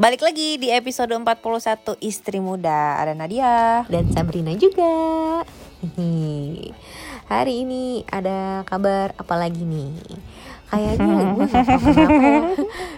Balik 0.00 0.24
lagi 0.24 0.56
di 0.56 0.72
episode 0.72 1.12
41 1.12 2.00
Istri 2.00 2.40
Muda 2.40 2.96
Ada 3.04 3.12
Nadia 3.12 3.84
dan 3.84 4.08
Sabrina 4.08 4.48
juga. 4.56 4.88
Hihi. 5.84 6.72
Hari 7.28 7.68
ini 7.68 8.08
ada 8.08 8.64
kabar 8.64 9.12
apa 9.20 9.36
lagi 9.36 9.60
nih? 9.60 9.92
Kayaknya 10.72 11.14
gue 11.36 11.44
gak 11.52 11.64
ya. 12.16 12.40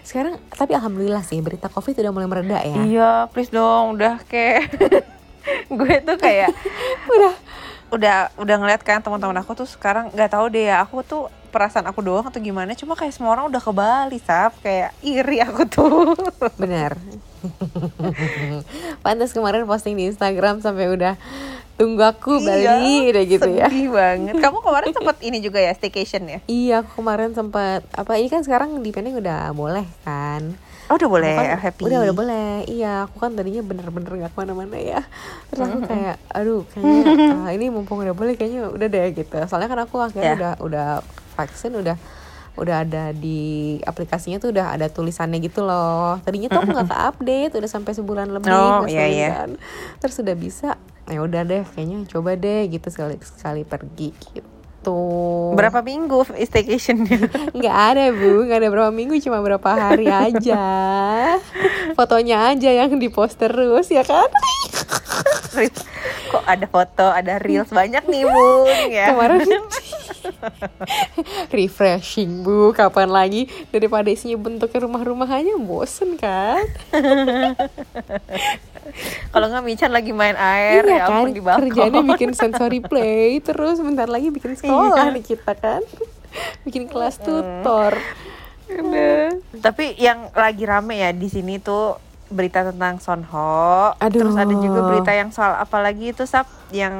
Sekarang 0.06 0.38
tapi 0.54 0.78
alhamdulillah 0.78 1.26
sih 1.26 1.42
berita 1.42 1.66
covid 1.66 1.98
udah 1.98 2.14
mulai 2.14 2.30
mereda 2.30 2.62
ya. 2.62 2.86
Iya 2.86 3.12
please 3.34 3.50
dong 3.50 3.98
udah 3.98 4.22
kayak 4.30 4.70
Gue 5.74 6.06
tuh 6.06 6.14
kayak 6.22 6.54
Udah 7.18 7.34
udah 7.90 8.30
udah 8.38 8.56
ngeliat 8.62 8.86
kan 8.86 9.02
teman-teman 9.02 9.42
aku 9.42 9.58
tuh 9.58 9.66
sekarang 9.66 10.14
nggak 10.14 10.38
tahu 10.38 10.54
deh 10.54 10.70
ya 10.70 10.86
aku 10.86 11.02
tuh 11.02 11.26
perasaan 11.52 11.84
aku 11.84 12.00
doang 12.00 12.24
atau 12.24 12.38
gimana 12.38 12.72
cuma 12.72 12.92
kayak 12.92 13.12
semua 13.12 13.30
orang 13.30 13.46
udah 13.46 13.60
ke 13.60 13.70
Bali 13.70 14.18
sap 14.18 14.56
kayak 14.58 14.96
iri 15.00 15.38
aku 15.38 15.62
tuh 15.64 16.16
benar. 16.60 16.96
Pantas 19.00 19.30
kemarin 19.30 19.62
posting 19.62 19.92
di 19.92 20.06
Instagram 20.06 20.58
sampai 20.58 20.88
udah 20.88 21.14
tunggu 21.74 22.00
aku 22.00 22.38
Bali 22.38 23.10
udah 23.10 23.24
gitu 23.24 23.48
ya. 23.50 23.66
sedih 23.66 23.88
banget 23.88 24.34
kamu 24.36 24.58
kemarin 24.60 24.90
sempet 24.96 25.16
ini 25.20 25.38
juga 25.38 25.58
ya 25.58 25.72
staycation 25.72 26.22
ya 26.24 26.38
Iya, 26.44 26.74
aku 26.80 26.96
kemarin 26.96 27.32
sempat 27.32 27.82
apa 27.90 28.14
ini 28.14 28.28
kan 28.28 28.40
sekarang 28.40 28.78
di 28.78 28.90
Penang 28.90 29.18
udah 29.18 29.50
boleh 29.52 29.84
kan. 30.02 30.54
oh 30.84 30.94
udah 30.94 31.08
boleh 31.08 31.32
kan 31.32 31.56
happy 31.58 31.82
Udah 31.82 31.98
udah 32.02 32.14
boleh. 32.14 32.52
Iya, 32.68 33.06
aku 33.06 33.16
kan 33.16 33.32
tadinya 33.32 33.60
bener-bener 33.60 34.12
gak 34.18 34.30
ke 34.30 34.38
mana-mana 34.38 34.76
ya. 34.76 35.00
Terus 35.48 35.60
aku 35.64 35.78
kayak, 35.82 36.16
aduh, 36.28 36.62
kayaknya 36.68 37.00
ah, 37.38 37.50
ini 37.50 37.66
mumpung 37.66 37.98
udah 37.98 38.12
boleh, 38.12 38.34
kayaknya 38.34 38.68
udah 38.68 38.86
deh 38.86 39.06
gitu. 39.10 39.32
Soalnya 39.46 39.66
kan 39.66 39.80
aku 39.80 39.96
akhirnya 39.98 40.28
Ya. 40.28 40.36
udah 40.36 40.52
udah 40.60 40.88
vaksin, 41.32 41.72
udah 41.74 41.96
udah 42.52 42.84
ada 42.84 43.16
di 43.16 43.80
aplikasinya 43.80 44.36
tuh 44.36 44.52
udah 44.52 44.76
ada 44.76 44.86
tulisannya 44.86 45.40
gitu 45.40 45.64
loh. 45.64 46.20
Tadinya 46.20 46.52
tuh 46.52 46.60
aku 46.60 46.70
nggak 46.70 46.88
ke-update, 46.92 47.52
udah 47.56 47.70
sampai 47.70 47.92
sebulan 47.92 48.28
lebih 48.28 48.52
Oh, 48.52 48.84
iya, 48.84 49.08
iya. 49.08 49.28
kan. 49.34 49.56
Terus 49.98 50.20
udah 50.20 50.36
bisa, 50.36 50.68
ya 51.08 51.18
udah 51.18 51.42
deh, 51.42 51.64
kayaknya 51.72 52.04
coba 52.06 52.36
deh 52.36 52.68
gitu 52.68 52.92
sekali 52.92 53.16
sekali 53.18 53.64
pergi 53.64 54.12
gitu. 54.32 54.98
berapa 55.54 55.78
minggu 55.78 56.26
staycationnya 56.34 57.30
Nggak 57.56 57.76
ada 57.94 58.10
bu, 58.10 58.44
nggak 58.44 58.58
ada 58.58 58.68
berapa 58.68 58.90
minggu 58.90 59.14
cuma 59.22 59.38
berapa 59.38 59.68
hari 59.72 60.10
aja. 60.10 60.58
Fotonya 61.96 62.50
aja 62.50 62.66
yang 62.68 62.98
dipost 62.98 63.38
terus 63.38 63.86
ya 63.88 64.02
kan? 64.02 64.26
Kok 66.28 66.44
ada 66.48 66.66
foto 66.66 67.06
ada 67.06 67.36
reels 67.38 67.68
banyak 67.68 68.08
nih 68.08 68.24
bun 68.24 68.88
ya 68.88 69.12
Kemarin 69.12 69.62
refreshing 71.56 72.42
bu, 72.42 72.72
kapan 72.72 73.10
lagi 73.10 73.42
daripada 73.70 74.08
isinya 74.08 74.38
bentuknya 74.38 74.80
rumah-rumah 74.84 75.28
aja 75.28 75.54
bosen 75.58 76.16
kan? 76.16 76.64
kalau 79.32 79.46
nggak 79.48 79.64
Mican 79.64 79.92
lagi 79.94 80.12
main 80.12 80.36
air. 80.36 80.82
Iya 80.84 80.96
ya 80.96 81.06
kan, 81.08 81.24
di 81.30 81.42
balkon 81.42 81.70
kerjanya 81.70 82.00
bikin 82.14 82.30
sensory 82.34 82.80
play 82.82 83.38
terus. 83.40 83.80
Bentar 83.80 84.10
lagi 84.10 84.28
bikin 84.28 84.58
sekolah 84.58 85.14
nih 85.14 85.24
kita 85.24 85.52
kan, 85.56 85.82
bikin 86.66 86.88
kelas 86.88 87.20
tutor. 87.20 87.96
Aduh. 88.72 89.36
tapi 89.60 90.00
yang 90.00 90.32
lagi 90.32 90.64
rame 90.64 90.96
ya 90.96 91.12
di 91.12 91.28
sini 91.28 91.60
tuh 91.60 92.00
berita 92.32 92.64
tentang 92.64 92.96
Sonho. 92.98 93.92
Aduh. 94.00 94.20
terus 94.24 94.34
ada 94.34 94.54
juga 94.56 94.80
berita 94.88 95.12
yang 95.12 95.28
soal 95.28 95.60
apa 95.60 95.76
lagi 95.84 96.16
itu 96.16 96.24
sap? 96.24 96.48
Yang 96.72 96.96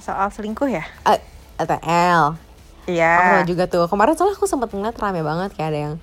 soal 0.00 0.32
selingkuh 0.32 0.72
ya? 0.72 0.84
A- 1.04 1.20
ATL. 1.60 2.40
Iya 2.84 3.42
Aku 3.42 3.50
juga 3.50 3.64
tuh 3.64 3.84
kemarin 3.86 4.14
soalnya 4.14 4.34
aku 4.34 4.44
sempat 4.44 4.70
ngeliat 4.70 4.94
rame 4.94 5.20
banget 5.20 5.50
kayak 5.52 5.68
ada 5.68 5.80
yang 5.82 5.94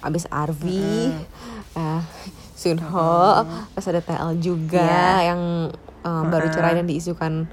abis 0.00 0.26
Arvi, 0.28 1.14
eh, 1.72 2.02
Sunho, 2.52 3.46
terus 3.72 3.86
ada 3.88 4.00
TL 4.00 4.30
juga 4.36 4.82
Iya. 5.18 5.30
yang 5.30 5.40
eh, 6.02 6.22
baru 6.24 6.46
cerai 6.48 6.74
dan 6.74 6.86
diisukan 6.86 7.46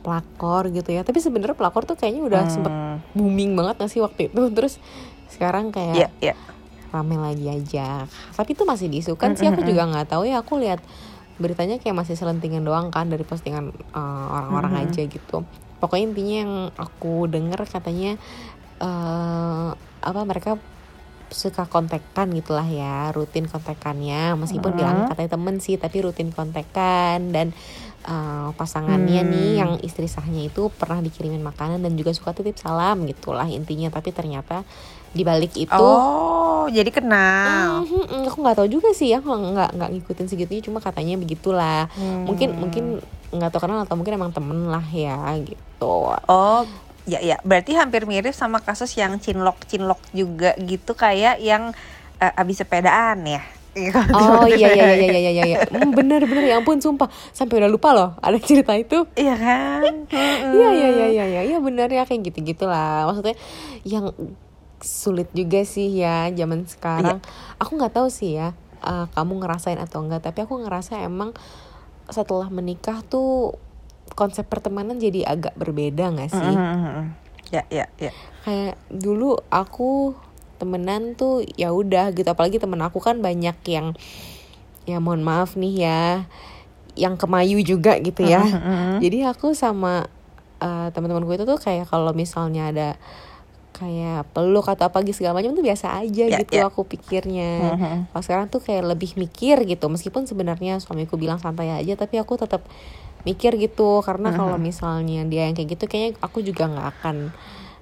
pelakor 0.00 0.68
gitu 0.68 0.90
ya. 0.90 1.00
Tapi 1.00 1.16
sebenarnya 1.16 1.54
pelakor 1.54 1.82
tuh 1.84 1.94
kayaknya 1.94 2.22
udah 2.22 2.42
sempet 2.44 2.68
Hmm. 2.68 2.98
booming 3.12 3.54
banget 3.54 3.78
gak 3.78 3.88
sih 3.88 3.98
waktu 3.98 4.28
itu. 4.28 4.42
Terus 4.56 4.76
sekarang 5.26 5.70
kayak 5.70 5.94
iya 5.96 6.08
iya 6.20 6.34
rame 6.90 7.14
lagi 7.16 7.46
aja. 7.46 8.04
Tapi 8.30 8.52
itu 8.52 8.62
masih 8.62 8.86
diisukan 8.86 9.34
sih 9.34 9.46
aku 9.46 9.62
juga 9.64 9.82
nggak 9.84 10.06
tahu 10.08 10.22
ya. 10.24 10.42
Aku 10.42 10.58
lihat 10.58 10.78
beritanya 11.34 11.78
kayak 11.78 11.94
masih 11.96 12.14
selentingan 12.14 12.62
doang 12.62 12.90
kan 12.90 13.06
dari 13.06 13.22
postingan 13.22 13.74
uh, 13.90 14.26
orang-orang 14.30 14.86
aja 14.86 15.02
gitu. 15.02 15.42
Pokoknya 15.84 16.04
intinya 16.08 16.36
yang 16.48 16.52
aku 16.80 17.28
denger 17.28 17.60
katanya 17.68 18.16
eh 18.80 19.68
apa 20.00 20.20
mereka 20.24 20.56
suka 21.28 21.66
kontekan 21.66 22.32
gitulah 22.32 22.64
ya 22.64 23.12
rutin 23.12 23.44
kontekannya. 23.44 24.32
Meskipun 24.40 24.72
bilang 24.72 25.12
katanya 25.12 25.36
temen 25.36 25.60
sih 25.60 25.76
tapi 25.76 26.00
rutin 26.00 26.32
kontekan. 26.32 27.36
Dan 27.36 27.52
eh, 28.04 28.48
pasangannya 28.54 29.24
nih 29.24 29.50
yang 29.58 29.72
istri 29.80 30.06
sahnya 30.06 30.46
itu 30.46 30.68
pernah 30.68 31.00
dikirimin 31.00 31.42
makanan 31.42 31.80
dan 31.80 31.96
juga 31.96 32.12
suka 32.12 32.36
titip 32.36 32.60
salam 32.60 33.08
gitulah 33.08 33.48
intinya. 33.48 33.88
Tapi 33.88 34.12
ternyata 34.12 34.62
dibalik 35.14 35.54
itu 35.54 35.72
oh 35.74 36.66
jadi 36.68 36.90
kenal. 36.90 37.86
Mhm, 37.86 38.28
aku 38.28 38.38
nggak 38.40 38.56
tahu 38.58 38.68
juga 38.68 38.90
sih 38.96 39.12
ya 39.12 39.22
nggak 39.22 39.78
nggak 39.78 39.90
ngikutin 39.94 40.26
segitunya 40.26 40.62
cuma 40.64 40.78
katanya 40.82 41.14
begitulah. 41.20 41.88
Hmm. 41.94 42.26
mungkin 42.26 42.48
mungkin 42.58 42.84
nggak 43.34 43.50
tahu 43.50 43.66
kenal 43.66 43.82
atau 43.82 43.98
mungkin 43.98 44.14
emang 44.14 44.32
temen 44.34 44.70
lah 44.70 44.84
ya 44.90 45.18
gitu. 45.42 46.14
Oh, 46.30 46.62
ya 47.04 47.20
ya, 47.20 47.36
berarti 47.42 47.76
hampir 47.76 48.06
mirip 48.08 48.32
sama 48.32 48.62
kasus 48.62 48.94
yang 48.96 49.18
cinlok 49.20 49.58
cinlok 49.68 50.00
juga 50.14 50.54
gitu 50.62 50.94
kayak 50.94 51.42
yang 51.42 51.74
eh, 52.22 52.32
abis 52.40 52.62
sepedaan 52.62 53.26
ya. 53.26 53.42
Oh 54.14 54.46
iya 54.46 54.70
iya 54.70 54.86
iya 54.94 55.06
iya 55.18 55.30
iya 55.30 55.42
iya. 55.44 55.58
Hmm, 55.66 55.90
bener 55.90 56.22
bener. 56.30 56.46
Ya 56.46 56.62
ampun 56.62 56.78
sumpah. 56.78 57.10
Sampai 57.34 57.58
udah 57.58 57.70
lupa 57.70 57.90
loh 57.90 58.14
ada 58.22 58.38
cerita 58.38 58.72
itu. 58.78 59.06
Iya 59.18 59.34
kan? 59.34 59.82
iya 60.56 60.68
iya 60.70 60.88
iya 60.88 61.06
iya 61.10 61.24
iya. 61.26 61.40
Iya 61.42 61.58
bener 61.58 61.90
ya 61.90 62.06
kayak 62.06 62.30
gitu 62.30 62.54
gitulah 62.54 63.10
maksudnya 63.10 63.34
yang 63.82 64.14
sulit 64.78 65.26
juga 65.34 65.66
sih 65.66 65.90
ya 65.90 66.30
zaman 66.30 66.70
sekarang. 66.70 67.18
Aku 67.58 67.74
nggak 67.74 67.98
tahu 67.98 68.08
sih 68.12 68.38
ya 68.38 68.54
eh, 68.84 69.06
kamu 69.10 69.42
ngerasain 69.42 69.80
atau 69.82 70.04
enggak 70.06 70.22
tapi 70.22 70.46
aku 70.46 70.62
ngerasa 70.62 71.02
emang 71.02 71.34
setelah 72.06 72.52
menikah 72.52 73.00
tuh 73.02 73.56
konsep 74.12 74.44
pertemanan 74.46 75.00
jadi 75.00 75.24
agak 75.24 75.56
berbeda 75.56 76.12
nggak 76.14 76.30
sih? 76.30 76.54
Mhm. 76.54 77.04
Ya 77.52 77.62
ya 77.68 77.86
ya. 78.00 78.12
kayak 78.44 78.76
dulu 78.92 79.40
aku 79.48 80.12
temenan 80.64 81.12
tuh 81.12 81.44
ya 81.54 81.68
udah 81.70 82.10
gitu. 82.10 82.24
Apalagi 82.24 82.56
temen 82.56 82.80
aku 82.80 82.98
kan 82.98 83.20
banyak 83.20 83.54
yang 83.66 83.92
ya 84.84 84.96
mohon 84.98 85.20
maaf 85.20 85.54
nih 85.54 85.74
ya 85.78 86.02
yang 86.94 87.14
kemayu 87.14 87.60
juga 87.60 87.98
gitu 87.98 88.24
ya. 88.24 88.40
Jadi 88.98 89.22
aku 89.22 89.52
sama 89.52 90.08
eh, 90.58 90.88
teman-temanku 90.90 91.30
itu 91.32 91.44
tuh 91.44 91.58
kayak 91.58 91.86
kalau 91.86 92.10
misalnya 92.10 92.70
ada 92.70 92.88
kayak 93.74 94.30
peluk 94.30 94.70
atau 94.70 94.86
apa 94.86 95.02
gitu 95.02 95.18
segala 95.18 95.42
macam 95.42 95.50
tuh 95.50 95.60
biasa 95.60 95.98
aja 95.98 96.24
Ya, 96.24 96.38
gitu 96.38 96.54
ya. 96.54 96.70
aku 96.70 96.86
pikirnya. 96.86 97.74
Kalau 98.06 98.22
sekarang 98.22 98.46
tuh 98.46 98.62
kayak 98.62 98.86
lebih 98.86 99.18
mikir 99.18 99.66
gitu. 99.66 99.90
Meskipun 99.90 100.24
sebenarnya 100.24 100.78
suamiku 100.78 101.18
bilang 101.18 101.36
santai 101.36 101.74
aja 101.74 101.98
tapi 101.98 102.16
aku 102.16 102.38
tetap 102.38 102.62
mikir 103.24 103.58
gitu. 103.58 103.98
Karena 104.00 104.30
kalau 104.30 104.62
misalnya 104.62 105.26
dia 105.26 105.50
yang 105.50 105.58
kayak 105.58 105.74
gitu 105.74 105.84
kayaknya 105.84 106.10
aku 106.20 106.38
juga 106.40 106.70
nggak 106.70 106.88
akan 106.94 107.16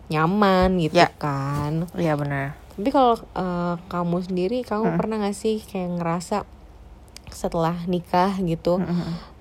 nyaman 0.09 0.81
gitu 0.81 0.97
Ya. 0.97 1.13
kan. 1.13 1.85
Iya 1.93 2.17
benar. 2.17 2.57
Tapi 2.75 2.89
kalau 2.89 3.15
eh, 3.17 3.75
kamu 3.89 4.17
sendiri 4.25 4.59
kamu 4.65 4.97
pernah 4.97 5.21
gak 5.23 5.37
sih 5.37 5.61
kayak 5.61 6.01
ngerasa 6.01 6.49
setelah 7.33 7.77
nikah 7.89 8.37
gitu 8.45 8.81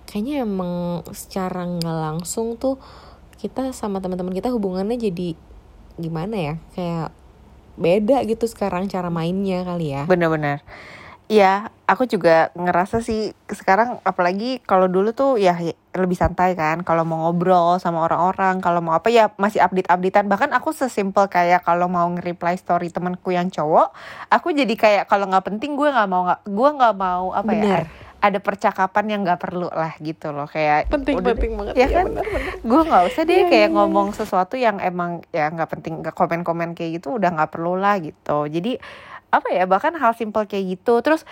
kayaknya 0.08 0.44
emang 0.44 1.04
secara 1.16 1.64
nggak 1.64 1.98
langsung 2.12 2.60
tuh 2.60 2.76
kita 3.40 3.72
sama 3.74 4.04
teman-teman 4.04 4.36
kita 4.36 4.54
hubungannya 4.54 5.00
jadi 5.00 5.34
gimana 5.98 6.36
ya? 6.38 6.56
Kayak 6.78 7.10
beda 7.80 8.22
gitu 8.28 8.46
sekarang 8.46 8.86
cara 8.92 9.08
mainnya 9.10 9.66
kali 9.66 9.96
ya. 9.96 10.04
Benar-benar. 10.06 10.62
Iya, 11.32 11.72
aku 11.92 12.08
juga 12.08 12.56
ngerasa 12.56 13.04
sih 13.04 13.36
sekarang 13.52 14.00
apalagi 14.08 14.64
kalau 14.64 14.88
dulu 14.88 15.12
tuh 15.12 15.36
ya 15.36 15.60
lebih 15.92 16.16
santai 16.16 16.56
kan 16.56 16.88
kalau 16.88 17.04
mau 17.04 17.28
ngobrol 17.28 17.76
sama 17.84 18.08
orang-orang, 18.08 18.64
kalau 18.64 18.80
mau 18.80 18.96
apa 18.96 19.12
ya 19.12 19.36
masih 19.36 19.60
update-updatean. 19.60 20.32
Bahkan 20.32 20.56
aku 20.56 20.72
sesimpel 20.72 21.28
kayak 21.28 21.68
kalau 21.68 21.92
mau 21.92 22.08
nge-reply 22.16 22.56
story 22.56 22.88
temanku 22.96 23.36
yang 23.36 23.52
cowok, 23.52 23.92
aku 24.32 24.56
jadi 24.56 24.72
kayak 24.80 25.04
kalau 25.12 25.28
nggak 25.28 25.52
penting 25.52 25.76
gue 25.76 25.92
nggak 25.92 26.08
mau 26.08 26.32
gue 26.32 26.70
nggak 26.80 26.96
mau 26.96 27.36
apa 27.36 27.52
Benar. 27.52 27.84
ya 27.84 28.10
ada 28.22 28.38
percakapan 28.38 29.06
yang 29.12 29.22
nggak 29.28 29.42
perlu 29.42 29.68
lah 29.68 29.92
gitu 30.00 30.32
loh. 30.32 30.48
Kayak 30.48 30.88
penting 30.88 31.20
udah 31.20 31.36
penting 31.36 31.54
banget. 31.60 31.74
Ya 31.76 31.88
ya 31.92 32.08
kan? 32.08 32.08
gue 32.72 32.82
nggak 32.88 33.04
usah 33.12 33.24
deh 33.28 33.42
kayak 33.52 33.70
ngomong 33.76 34.16
sesuatu 34.16 34.56
yang 34.56 34.80
emang 34.80 35.28
ya 35.36 35.52
nggak 35.52 35.70
penting 35.76 36.00
nggak 36.00 36.16
komen-komen 36.16 36.72
kayak 36.72 37.04
gitu 37.04 37.20
udah 37.20 37.36
nggak 37.36 37.52
perlu 37.52 37.76
lah 37.76 38.00
gitu. 38.00 38.48
Jadi 38.48 38.80
apa 39.32 39.48
ya 39.50 39.64
bahkan 39.66 39.98
hal 39.98 40.14
simpel 40.14 40.46
kayak 40.46 40.80
gitu. 40.80 41.02
Terus 41.02 41.26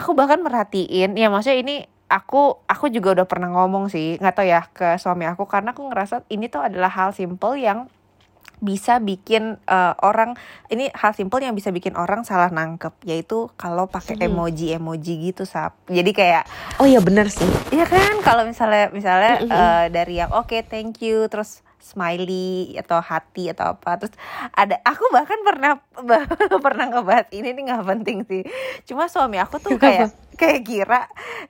aku 0.00 0.16
bahkan 0.16 0.40
merhatiin 0.40 1.12
ya 1.14 1.28
maksudnya 1.28 1.60
ini 1.60 1.76
aku 2.08 2.64
aku 2.66 2.88
juga 2.88 3.20
udah 3.20 3.26
pernah 3.28 3.52
ngomong 3.52 3.92
sih 3.92 4.16
nggak 4.18 4.34
tahu 4.34 4.46
ya 4.48 4.66
ke 4.72 4.96
suami 4.96 5.28
aku 5.28 5.44
karena 5.44 5.76
aku 5.76 5.86
ngerasa 5.92 6.26
ini 6.32 6.48
tuh 6.48 6.64
adalah 6.64 6.88
hal 6.88 7.12
simpel 7.12 7.54
yang 7.54 7.86
bisa 8.60 9.00
bikin 9.00 9.56
uh, 9.64 9.96
orang 10.04 10.36
ini 10.68 10.92
hal 10.92 11.16
simpel 11.16 11.40
yang 11.40 11.56
bisa 11.56 11.72
bikin 11.72 11.96
orang 11.96 12.28
salah 12.28 12.52
nangkep 12.52 12.92
yaitu 13.08 13.48
kalau 13.56 13.88
pakai 13.88 14.20
emoji 14.20 14.76
emoji 14.76 15.32
gitu 15.32 15.48
sap. 15.48 15.80
Jadi 15.88 16.12
kayak 16.12 16.44
oh 16.76 16.84
iya 16.84 17.00
benar 17.00 17.32
sih. 17.32 17.48
Iya 17.72 17.88
kan? 17.88 18.20
Kalau 18.20 18.44
misalnya 18.44 18.92
misalnya 18.92 19.40
eh, 19.40 19.84
dari 19.88 20.20
yang 20.20 20.28
oke 20.36 20.52
thank 20.68 21.00
you 21.00 21.24
terus 21.32 21.64
smiley 21.80 22.76
atau 22.76 23.00
hati 23.00 23.50
atau 23.50 23.74
apa. 23.74 23.96
Terus 23.98 24.14
ada 24.52 24.78
aku 24.84 25.08
bahkan 25.10 25.40
pernah 25.42 25.80
pernah 26.64 26.84
ngebahas 26.92 27.28
ini 27.32 27.56
nih 27.56 27.62
nggak 27.72 27.84
penting 27.88 28.18
sih. 28.28 28.42
Cuma 28.84 29.08
suami 29.08 29.40
aku 29.40 29.58
tuh 29.58 29.80
kayak 29.80 30.12
kayak 30.40 30.62
kira 30.64 31.00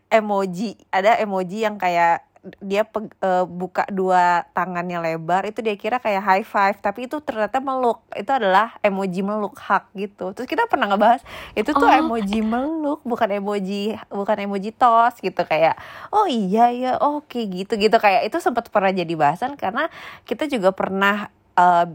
emoji 0.09 0.79
ada 0.91 1.19
emoji 1.19 1.67
yang 1.67 1.77
kayak 1.77 2.30
dia 2.59 2.89
peg- 2.89 3.13
eh, 3.21 3.45
buka 3.45 3.85
dua 3.93 4.49
tangannya 4.57 4.97
lebar 4.97 5.45
itu 5.45 5.61
dia 5.61 5.77
kira 5.77 6.01
kayak 6.01 6.25
high 6.25 6.47
five 6.47 6.77
tapi 6.81 7.05
itu 7.05 7.21
ternyata 7.21 7.61
meluk. 7.61 8.01
Itu 8.17 8.33
adalah 8.33 8.81
emoji 8.81 9.21
meluk 9.21 9.61
hak 9.61 9.93
gitu. 9.93 10.33
Terus 10.33 10.49
kita 10.49 10.65
pernah 10.65 10.89
ngebahas 10.89 11.21
itu 11.53 11.71
tuh 11.77 11.85
Oh. 11.85 11.93
emoji 11.93 12.41
meluk 12.41 13.05
bukan 13.05 13.29
emoji 13.37 13.93
bukan 14.09 14.37
emoji 14.41 14.73
tos 14.73 15.21
gitu 15.21 15.45
kayak 15.45 15.77
oh 16.09 16.25
iya 16.25 16.73
ya 16.73 16.93
oke 16.97 17.37
gitu 17.37 17.77
gitu. 17.77 17.97
Kayak 18.01 18.25
itu 18.25 18.41
sempat 18.41 18.73
pernah 18.73 18.89
jadi 18.89 19.13
bahasan 19.13 19.61
karena 19.61 19.93
kita 20.25 20.49
juga 20.49 20.73
pernah 20.73 21.29
eh, 21.55 21.87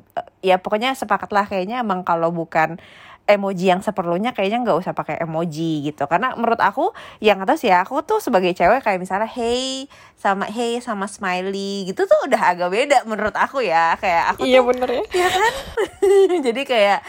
ya 0.46 0.62
pokoknya 0.62 0.94
sepakatlah 0.94 1.50
kayaknya 1.50 1.82
emang 1.82 2.06
kalau 2.06 2.30
bukan 2.30 2.78
emoji 3.26 3.74
yang 3.74 3.82
seperlunya 3.82 4.32
kayaknya 4.38 4.62
nggak 4.62 4.78
usah 4.86 4.94
pakai 4.94 5.18
emoji 5.26 5.82
gitu. 5.82 6.06
Karena 6.06 6.38
menurut 6.38 6.62
aku 6.62 6.94
yang 7.22 7.42
atas 7.42 7.66
ya 7.66 7.82
aku 7.82 8.06
tuh 8.06 8.22
sebagai 8.22 8.54
cewek 8.54 8.86
kayak 8.86 9.02
misalnya 9.02 9.26
hey 9.26 9.90
sama 10.16 10.46
hey 10.48 10.78
sama 10.80 11.10
smiley 11.10 11.90
gitu 11.90 12.06
tuh 12.06 12.20
udah 12.30 12.42
agak 12.54 12.70
beda 12.70 12.98
menurut 13.10 13.34
aku 13.34 13.66
ya. 13.66 13.98
Kayak 13.98 14.38
aku 14.38 14.46
iya 14.46 14.62
tuh 14.62 14.66
bener 14.70 14.90
ya. 14.90 15.04
ya 15.26 15.28
kan? 15.28 15.54
Jadi 16.46 16.62
kayak 16.70 17.00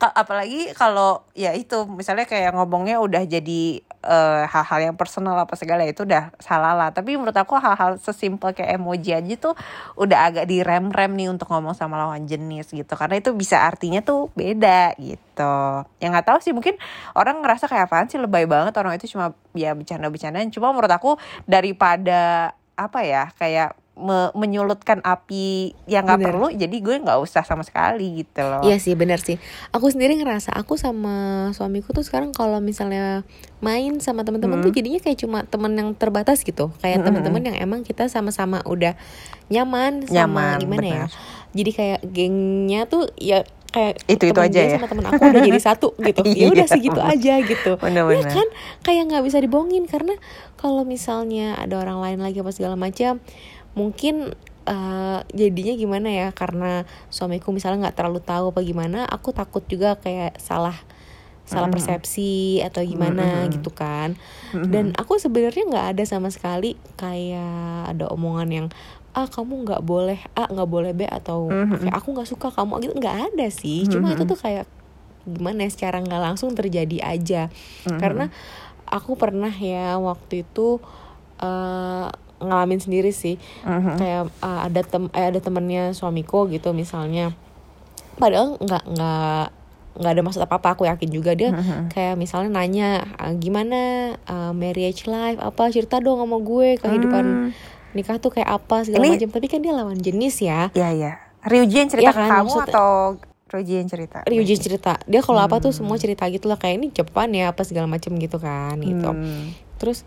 ka- 0.00 0.16
apalagi 0.16 0.72
kalau 0.72 1.24
ya 1.36 1.52
itu 1.52 1.84
misalnya 1.84 2.24
kayak 2.24 2.56
ngomongnya 2.56 2.96
udah 2.96 3.28
jadi 3.28 3.84
eh, 4.06 4.42
hal-hal 4.48 4.92
yang 4.92 4.96
personal 4.96 5.36
apa 5.36 5.54
segala 5.60 5.84
itu 5.84 6.08
udah 6.08 6.32
salah 6.40 6.72
lah. 6.72 6.88
Tapi 6.96 7.20
menurut 7.20 7.36
aku 7.36 7.60
hal-hal 7.60 8.00
sesimpel 8.00 8.56
kayak 8.56 8.80
emoji 8.80 9.12
aja 9.12 9.34
tuh 9.36 9.54
udah 10.00 10.32
agak 10.32 10.48
direm-rem 10.48 11.12
nih 11.12 11.28
untuk 11.28 11.52
ngomong 11.52 11.76
sama 11.76 12.00
lawan 12.00 12.24
jenis 12.24 12.72
gitu. 12.72 12.92
Karena 12.96 13.20
itu 13.20 13.36
bisa 13.36 13.60
artinya 13.60 14.00
tuh 14.00 14.32
beda 14.32 14.96
gitu 14.96 15.65
yang 15.98 16.10
nggak 16.10 16.26
tahu 16.26 16.38
sih 16.38 16.52
mungkin 16.52 16.74
orang 17.12 17.40
ngerasa 17.40 17.66
kayak 17.66 17.86
apaan 17.86 18.06
sih 18.06 18.18
lebay 18.18 18.44
banget 18.44 18.74
orang 18.76 18.94
itu 18.94 19.06
cuma 19.08 19.32
ya 19.52 19.72
bercanda-bercandaan 19.72 20.50
cuma 20.50 20.70
menurut 20.70 20.90
aku 20.90 21.16
daripada 21.44 22.52
apa 22.76 23.00
ya 23.00 23.32
kayak 23.34 23.72
me- 23.96 24.28
menyulutkan 24.36 25.00
api 25.00 25.72
yang 25.88 26.04
nggak 26.04 26.20
Bener. 26.20 26.28
perlu 26.28 26.46
jadi 26.52 26.76
gue 26.76 26.96
nggak 27.00 27.16
usah 27.16 27.40
sama 27.40 27.64
sekali 27.64 28.20
gitu 28.20 28.44
loh 28.44 28.60
Iya 28.60 28.76
sih 28.76 28.92
benar 28.92 29.16
sih. 29.16 29.40
Aku 29.72 29.88
sendiri 29.88 30.12
ngerasa 30.14 30.52
aku 30.52 30.76
sama 30.76 31.48
suamiku 31.56 31.96
tuh 31.96 32.04
sekarang 32.04 32.36
kalau 32.36 32.60
misalnya 32.60 33.24
main 33.64 33.96
sama 33.98 34.20
teman-teman 34.20 34.60
tuh 34.60 34.68
jadinya 34.68 35.00
kayak 35.00 35.16
cuma 35.16 35.48
teman 35.48 35.72
yang 35.72 35.96
terbatas 35.96 36.44
gitu. 36.44 36.76
Kayak 36.84 37.00
Mm-mm. 37.00 37.06
teman-teman 37.08 37.42
yang 37.48 37.56
emang 37.56 37.80
kita 37.80 38.12
sama-sama 38.12 38.60
udah 38.68 38.92
nyaman 39.48 40.04
sama 40.04 40.12
Nyaman, 40.12 40.56
gimana 40.60 40.84
ya. 40.84 40.92
benar. 41.08 41.10
Jadi 41.56 41.70
kayak 41.72 42.00
gengnya 42.04 42.80
tuh 42.84 43.08
ya 43.16 43.48
kayak 43.76 44.00
Itu-itu 44.08 44.32
temen 44.32 44.48
aja 44.48 44.60
ya? 44.64 44.74
sama 44.74 44.88
temen 44.88 45.04
aku 45.04 45.22
udah 45.22 45.42
jadi 45.44 45.60
satu 45.60 45.88
gitu. 46.08 46.20
Ya 46.24 46.46
udah 46.48 46.64
Iya. 46.64 46.72
segitu 46.72 46.96
aja 46.98 47.34
gitu. 47.38 47.72
Bener-bener. 47.84 48.24
Ya 48.24 48.32
kan 48.32 48.48
kayak 48.80 49.02
nggak 49.06 49.22
bisa 49.22 49.36
dibohongin 49.36 49.84
karena 49.84 50.16
kalau 50.56 50.82
misalnya 50.82 51.54
ada 51.54 51.76
orang 51.76 52.00
lain 52.00 52.18
lagi 52.18 52.40
apa 52.40 52.50
segala 52.50 52.74
macam 52.74 53.20
mungkin 53.72 54.32
eh, 54.64 55.18
jadinya 55.30 55.76
gimana 55.76 56.08
ya 56.08 56.28
karena 56.32 56.82
suamiku 57.06 57.52
misalnya 57.52 57.86
nggak 57.86 57.96
terlalu 57.96 58.18
tahu 58.18 58.50
apa 58.50 58.60
gimana 58.60 59.04
aku 59.04 59.30
takut 59.30 59.62
juga 59.66 59.94
kayak 59.94 60.40
salah 60.40 60.74
salah 61.46 61.70
Mm-mm. 61.70 61.78
persepsi 61.78 62.58
atau 62.58 62.82
gimana 62.82 63.46
Mm-mm. 63.46 63.54
gitu 63.54 63.70
kan 63.70 64.18
Mm-mm. 64.50 64.66
dan 64.66 64.84
aku 64.98 65.14
sebenarnya 65.16 65.62
nggak 65.62 65.86
ada 65.94 66.02
sama 66.02 66.26
sekali 66.26 66.74
kayak 66.98 67.54
ada 67.94 68.10
omongan 68.10 68.48
yang 68.50 68.66
ah 69.16 69.26
kamu 69.26 69.64
nggak 69.64 69.80
boleh 69.80 70.20
A 70.32 70.44
nggak 70.46 70.68
boleh 70.68 70.92
B 70.92 71.08
atau 71.08 71.48
Mhm. 71.48 71.82
kayak 71.82 71.96
aku 71.96 72.08
nggak 72.12 72.28
suka 72.28 72.52
kamu 72.52 72.84
gitu 72.84 72.94
nggak 72.94 73.16
ada 73.32 73.46
sih 73.48 73.88
cuma 73.88 74.12
itu 74.12 74.22
Mhm. 74.22 74.30
tuh 74.30 74.38
kayak 74.38 74.66
gimana 75.24 75.64
ya 75.64 75.70
secara 75.72 75.98
nggak 75.98 76.22
langsung 76.22 76.52
terjadi 76.52 77.00
aja 77.02 77.48
Mhm. 77.82 77.96
karena 77.96 78.28
aku 78.86 79.16
pernah 79.16 79.50
ya 79.50 79.96
waktu 79.96 80.44
itu 80.44 80.78
eh, 81.36 82.06
ngalamin 82.38 82.78
sendiri 82.78 83.08
sih 83.10 83.40
Mhm. 83.62 83.96
kayak 83.96 84.22
eh, 84.30 84.60
ada 84.62 84.80
tem 84.82 85.08
eh, 85.10 85.26
ada 85.26 85.36
temennya 85.38 85.92
suamiku 85.92 86.44
gitu 86.46 86.72
misalnya 86.72 87.32
padahal 88.14 88.56
nggak 88.58 88.84
nggak 88.86 89.46
nggak 89.96 90.12
ada 90.12 90.22
maksud 90.22 90.40
apa 90.40 90.56
apa 90.56 90.68
aku 90.70 90.84
yakin 90.84 91.08
juga 91.08 91.32
dia 91.32 91.52
Mhm. 91.52 91.88
kayak 91.88 92.16
misalnya 92.16 92.52
nanya 92.54 92.88
"Ah, 93.16 93.32
gimana 93.32 93.80
uh, 94.24 94.52
marriage 94.52 95.04
life 95.04 95.36
apa 95.38 95.68
cerita 95.68 95.96
dong 95.98 96.20
sama 96.20 96.36
gue 96.38 96.76
kehidupan 96.76 97.24
Hmm. 97.24 97.50
Nikah 97.96 98.16
tuh 98.16 98.30
kayak 98.30 98.46
apa 98.52 98.84
segala 98.84 99.08
macam 99.08 99.30
tapi 99.30 99.46
kan 99.46 99.58
dia 99.58 99.72
lawan 99.72 99.96
jenis 99.96 100.36
ya 100.38 100.68
Iya 100.70 100.88
iya. 100.92 101.12
Ryuji 101.42 101.76
yang 101.76 101.88
cerita 101.88 102.10
ke 102.10 102.18
kan, 102.18 102.28
kamu 102.28 102.44
maksudnya- 102.44 102.68
atau 102.68 102.90
Ryuji 103.46 103.72
yang 103.76 103.86
cerita? 103.86 104.18
Ryuji 104.22 104.54
cerita 104.56 104.92
dia 105.02 105.20
kalau 105.20 105.38
apa 105.40 105.56
tuh 105.56 105.70
Hmm. 105.70 105.78
semua 105.80 105.96
cerita 105.96 106.26
gitu 106.26 106.44
lah 106.44 106.56
kayak 106.56 106.74
ini 106.76 106.86
Jepang 106.90 107.30
ya 107.30 107.48
apa 107.48 107.62
segala 107.62 107.86
macam 107.86 108.12
gitu 108.14 108.36
kan 108.36 108.76
gitu 108.76 109.06
Hmm. 109.06 109.54
terus 109.76 110.02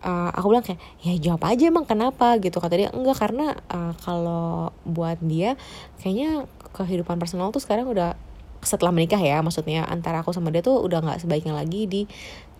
uh, 0.00 0.30
aku 0.30 0.46
bilang 0.48 0.62
kayak 0.62 0.78
ya 1.00 1.12
jawab 1.20 1.42
aja 1.44 1.66
emang 1.66 1.82
kenapa 1.82 2.38
gitu 2.38 2.56
kata 2.56 2.74
dia 2.76 2.88
enggak 2.90 3.18
karena 3.18 3.52
uh, 3.66 3.90
kalau 3.98 4.46
buat 4.82 5.18
dia 5.20 5.58
kayaknya 5.98 6.46
kehidupan 6.70 7.16
personal 7.16 7.50
tuh 7.50 7.58
sekarang 7.58 7.84
udah 7.86 8.14
setelah 8.60 8.90
menikah 8.90 9.18
ya 9.18 9.38
maksudnya 9.40 9.82
antara 9.84 10.20
aku 10.20 10.30
sama 10.30 10.48
dia 10.48 10.60
tuh 10.60 10.78
udah 10.78 10.98
nggak 11.00 11.18
sebaiknya 11.20 11.52
lagi 11.52 11.84
di 11.84 12.02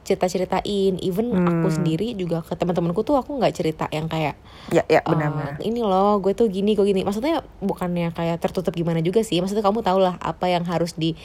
cerita 0.07 0.25
ceritain 0.25 0.63
even 0.99 1.35
aku 1.35 1.67
Hmm. 1.67 1.75
sendiri 1.75 2.15
juga 2.15 2.41
ke 2.41 2.55
teman-temanku 2.55 3.03
tuh 3.03 3.15
aku 3.15 3.35
nggak 3.35 3.53
cerita 3.53 3.85
yang 3.91 4.07
kayak 4.07 4.39
Ya 4.69 4.87
ya 4.87 4.99
eh, 4.99 5.03
benar-benar. 5.05 5.59
ini 5.61 5.83
loh 5.83 6.17
gue 6.17 6.33
tuh 6.33 6.47
gini 6.47 6.73
gue 6.73 6.87
gini 6.87 7.03
maksudnya 7.03 7.43
bukannya 7.59 8.11
kayak 8.11 8.39
tertutup 8.39 8.71
gimana 8.73 8.99
juga 8.99 9.21
sih 9.21 9.37
maksudnya 9.37 9.61
kamu 9.61 9.83
tau 9.83 9.99
lah 9.99 10.15
apa 10.17 10.47
yang 10.47 10.63
harus 10.63 10.95
di 10.95 11.19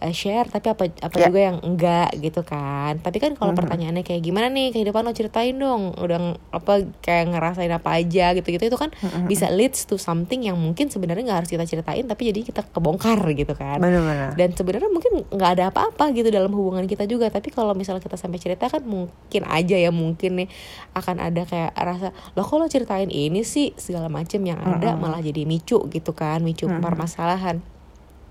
eh, 0.00 0.10
share 0.10 0.48
tapi 0.48 0.66
apa 0.66 0.82
apa 0.98 1.12
Ya. 1.14 1.28
juga 1.28 1.40
yang 1.42 1.58
enggak 1.60 2.16
gitu 2.16 2.40
kan 2.40 2.96
tapi 2.98 3.16
kan 3.16 3.32
kalau 3.32 3.52
Mhm. 3.52 3.58
pertanyaannya 3.58 4.00
kayak 4.00 4.20
gimana 4.20 4.48
nih 4.48 4.70
kehidupan 4.70 5.00
lo 5.00 5.12
ceritain 5.12 5.52
dong 5.54 5.92
udah 5.94 6.18
apa 6.50 6.72
kayak 6.98 7.28
ngerasain 7.30 7.68
apa 7.68 7.94
aja 7.94 8.32
gitu 8.32 8.48
gitu 8.48 8.64
itu 8.66 8.76
kan 8.76 8.88
Mhm. 8.96 9.26
bisa 9.26 9.46
leads 9.48 9.84
to 9.84 9.94
something 9.94 10.40
yang 10.40 10.56
mungkin 10.56 10.88
sebenarnya 10.88 11.22
nggak 11.22 11.38
harus 11.38 11.50
kita 11.50 11.64
ceritain 11.64 12.02
tapi 12.02 12.28
jadi 12.28 12.40
kita 12.42 12.64
kebongkar 12.66 13.20
gitu 13.30 13.52
kan 13.52 13.76
Benar-benar. 13.78 14.34
dan 14.34 14.50
sebenarnya 14.50 14.88
mungkin 14.88 15.12
nggak 15.26 15.50
ada 15.52 15.64
apa-apa 15.68 16.10
gitu 16.12 16.28
dalam 16.28 16.50
hubungan 16.50 16.84
kita 16.84 17.04
juga 17.04 17.28
tapi 17.28 17.48
kalau 17.48 17.72
misalnya 17.72 18.00
kita 18.00 18.16
sampai 18.16 18.36
cerita 18.36 18.66
kan 18.66 18.80
mungkin 18.80 19.42
aja 19.44 19.76
ya 19.76 19.90
mungkin 19.90 20.32
nih 20.36 20.48
akan 20.92 21.16
ada 21.22 21.44
kayak 21.44 21.76
rasa 21.76 22.08
loh 22.32 22.42
kalau 22.42 22.64
ceritain 22.66 23.08
ini 23.08 23.42
sih 23.42 23.76
segala 23.76 24.08
macem 24.08 24.40
yang 24.40 24.58
ada 24.58 24.90
Mm-mm. 24.90 25.02
malah 25.02 25.20
jadi 25.20 25.44
micu 25.44 25.76
gitu 25.86 26.10
kan 26.10 26.40
micu 26.40 26.64
Mm-mm. 26.64 26.80
permasalahan 26.80 27.60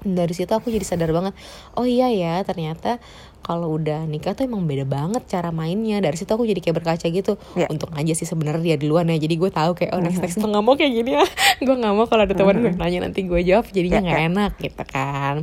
dari 0.04 0.32
situ 0.32 0.52
aku 0.52 0.72
jadi 0.72 0.86
sadar 0.88 1.12
banget 1.12 1.36
oh 1.76 1.84
iya 1.84 2.08
ya 2.12 2.40
ternyata 2.48 3.04
kalau 3.42 3.72
udah 3.72 4.04
nikah 4.04 4.32
tuh 4.32 4.44
emang 4.44 4.64
beda 4.64 4.84
banget 4.84 5.24
cara 5.26 5.50
mainnya 5.50 5.98
dari 5.98 6.14
situ 6.14 6.28
aku 6.28 6.44
jadi 6.44 6.60
kayak 6.60 6.76
berkaca 6.78 7.08
gitu 7.08 7.34
Ya. 7.54 7.66
untuk 7.68 7.90
aja 7.92 8.12
sih 8.12 8.24
sebenarnya 8.24 8.62
dia 8.66 8.78
duluan 8.78 9.06
ya 9.06 9.18
jadi 9.18 9.36
gue 9.36 9.50
tahu 9.50 9.72
kayak 9.74 9.92
oh 9.92 10.00
next 10.00 10.20
next 10.20 10.36
gue 10.36 10.46
nggak 10.46 10.62
mau 10.62 10.74
kayak 10.74 10.94
gini 10.94 11.12
ya 11.14 11.26
gue 11.66 11.76
nggak 11.76 11.94
mau 11.94 12.06
kalau 12.06 12.24
ada 12.24 12.34
teman 12.34 12.56
gue 12.58 12.72
nanya 12.72 13.00
nanti 13.02 13.24
gue 13.24 13.42
jawab 13.42 13.66
jadinya 13.68 13.98
Ya, 13.98 14.06
nggak 14.06 14.20
ya. 14.20 14.30
enak 14.30 14.52
gitu 14.60 14.84
kan 14.86 15.36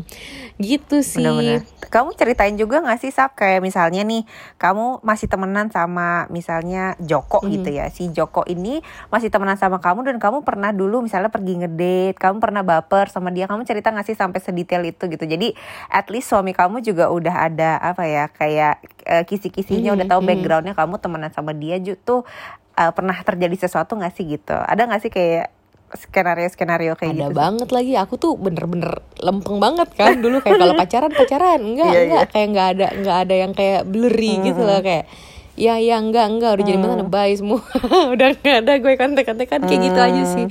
gitu 0.57 0.97
sih 1.00 1.21
Benar-benar. 1.21 1.62
Kamu 1.87 2.11
ceritain 2.15 2.55
juga 2.55 2.81
gak 2.81 2.99
sih 2.99 3.12
Sap 3.12 3.37
kayak 3.37 3.61
misalnya 3.61 4.03
nih 4.03 4.25
kamu 4.57 4.99
masih 5.00 5.29
temenan 5.29 5.69
sama 5.69 6.25
misalnya 6.29 6.97
Joko 6.99 7.38
Mhm. 7.38 7.50
gitu 7.53 7.69
ya. 7.71 7.87
Si 7.88 8.09
Joko 8.09 8.43
ini 8.45 8.81
masih 9.07 9.29
temenan 9.29 9.55
sama 9.55 9.79
kamu 9.79 10.03
dan 10.05 10.17
kamu 10.17 10.43
pernah 10.43 10.73
dulu 10.73 10.99
misalnya 10.99 11.29
pergi 11.29 11.55
ngedate, 11.57 12.17
kamu 12.17 12.41
pernah 12.41 12.62
baper 12.62 13.07
sama 13.07 13.29
dia. 13.29 13.45
Kamu 13.45 13.62
cerita 13.62 13.93
gak 13.93 14.03
sih 14.05 14.15
sampai 14.15 14.41
sedetail 14.41 14.83
itu 14.83 15.05
gitu. 15.07 15.23
Jadi 15.23 15.53
at 15.87 16.09
least 16.09 16.26
suami 16.26 16.50
kamu 16.50 16.81
juga 16.81 17.07
udah 17.07 17.35
ada 17.47 17.76
apa 17.88 18.05
ya 18.05 18.25
kayak 18.28 18.75
eh, 19.02 19.23
kisi-kisinya 19.23 19.90
Mhm, 19.90 19.97
udah 19.97 20.07
tahu 20.09 20.21
mhm. 20.21 20.28
backgroundnya 20.28 20.75
kamu 20.75 20.95
temenan 20.97 21.31
sama 21.31 21.52
dia 21.52 21.76
ju- 21.76 21.99
tuh 21.99 22.26
eh, 22.73 22.90
pernah 22.90 23.16
terjadi 23.19 23.57
sesuatu 23.59 23.95
gak 23.95 24.12
sih 24.12 24.26
gitu. 24.26 24.52
Ada 24.52 24.87
gak 24.87 25.00
sih 25.00 25.09
kayak 25.09 25.52
skenario-skenario 25.88 26.93
kayak 26.95 27.12
ada 27.14 27.26
gitu? 27.26 27.35
banget 27.35 27.69
lagi. 27.71 27.93
Aku 27.95 28.16
tuh 28.16 28.35
bener-bener 28.35 28.90
lempeng 29.16 29.57
banget 29.57 29.88
kan 29.93 30.19
dulu. 30.19 30.40
Kayak 30.40 30.59
kalau 30.59 30.75
pacaran 30.83 31.12
pacaran. 31.12 31.61
Enggak 31.62 31.88
Iya, 31.88 32.00
enggak 32.02 32.25
kayak 32.28 32.47
enggak 32.49 32.66
ada 32.69 32.87
enggak 32.93 33.16
ada 33.23 33.35
yang 33.35 33.52
kayak 33.52 33.81
blurry 33.85 34.33
gitu 34.43 34.61
loh 34.61 34.81
kayak 34.81 35.07
ya 35.57 35.81
ya 35.81 35.97
enggak 35.97 36.26
enggak 36.28 36.50
udah 36.52 36.64
jadi 36.64 36.76
mantan 36.76 37.09
bye 37.09 37.33
semua. 37.33 37.62
Udah 38.12 38.28
enggak 38.31 38.57
ada 38.61 38.73
gue 38.76 38.95
kontek-kontekan. 38.95 39.61
Kayak 39.62 39.81
gitu 39.85 40.00
aja 40.02 40.23
sih 40.26 40.47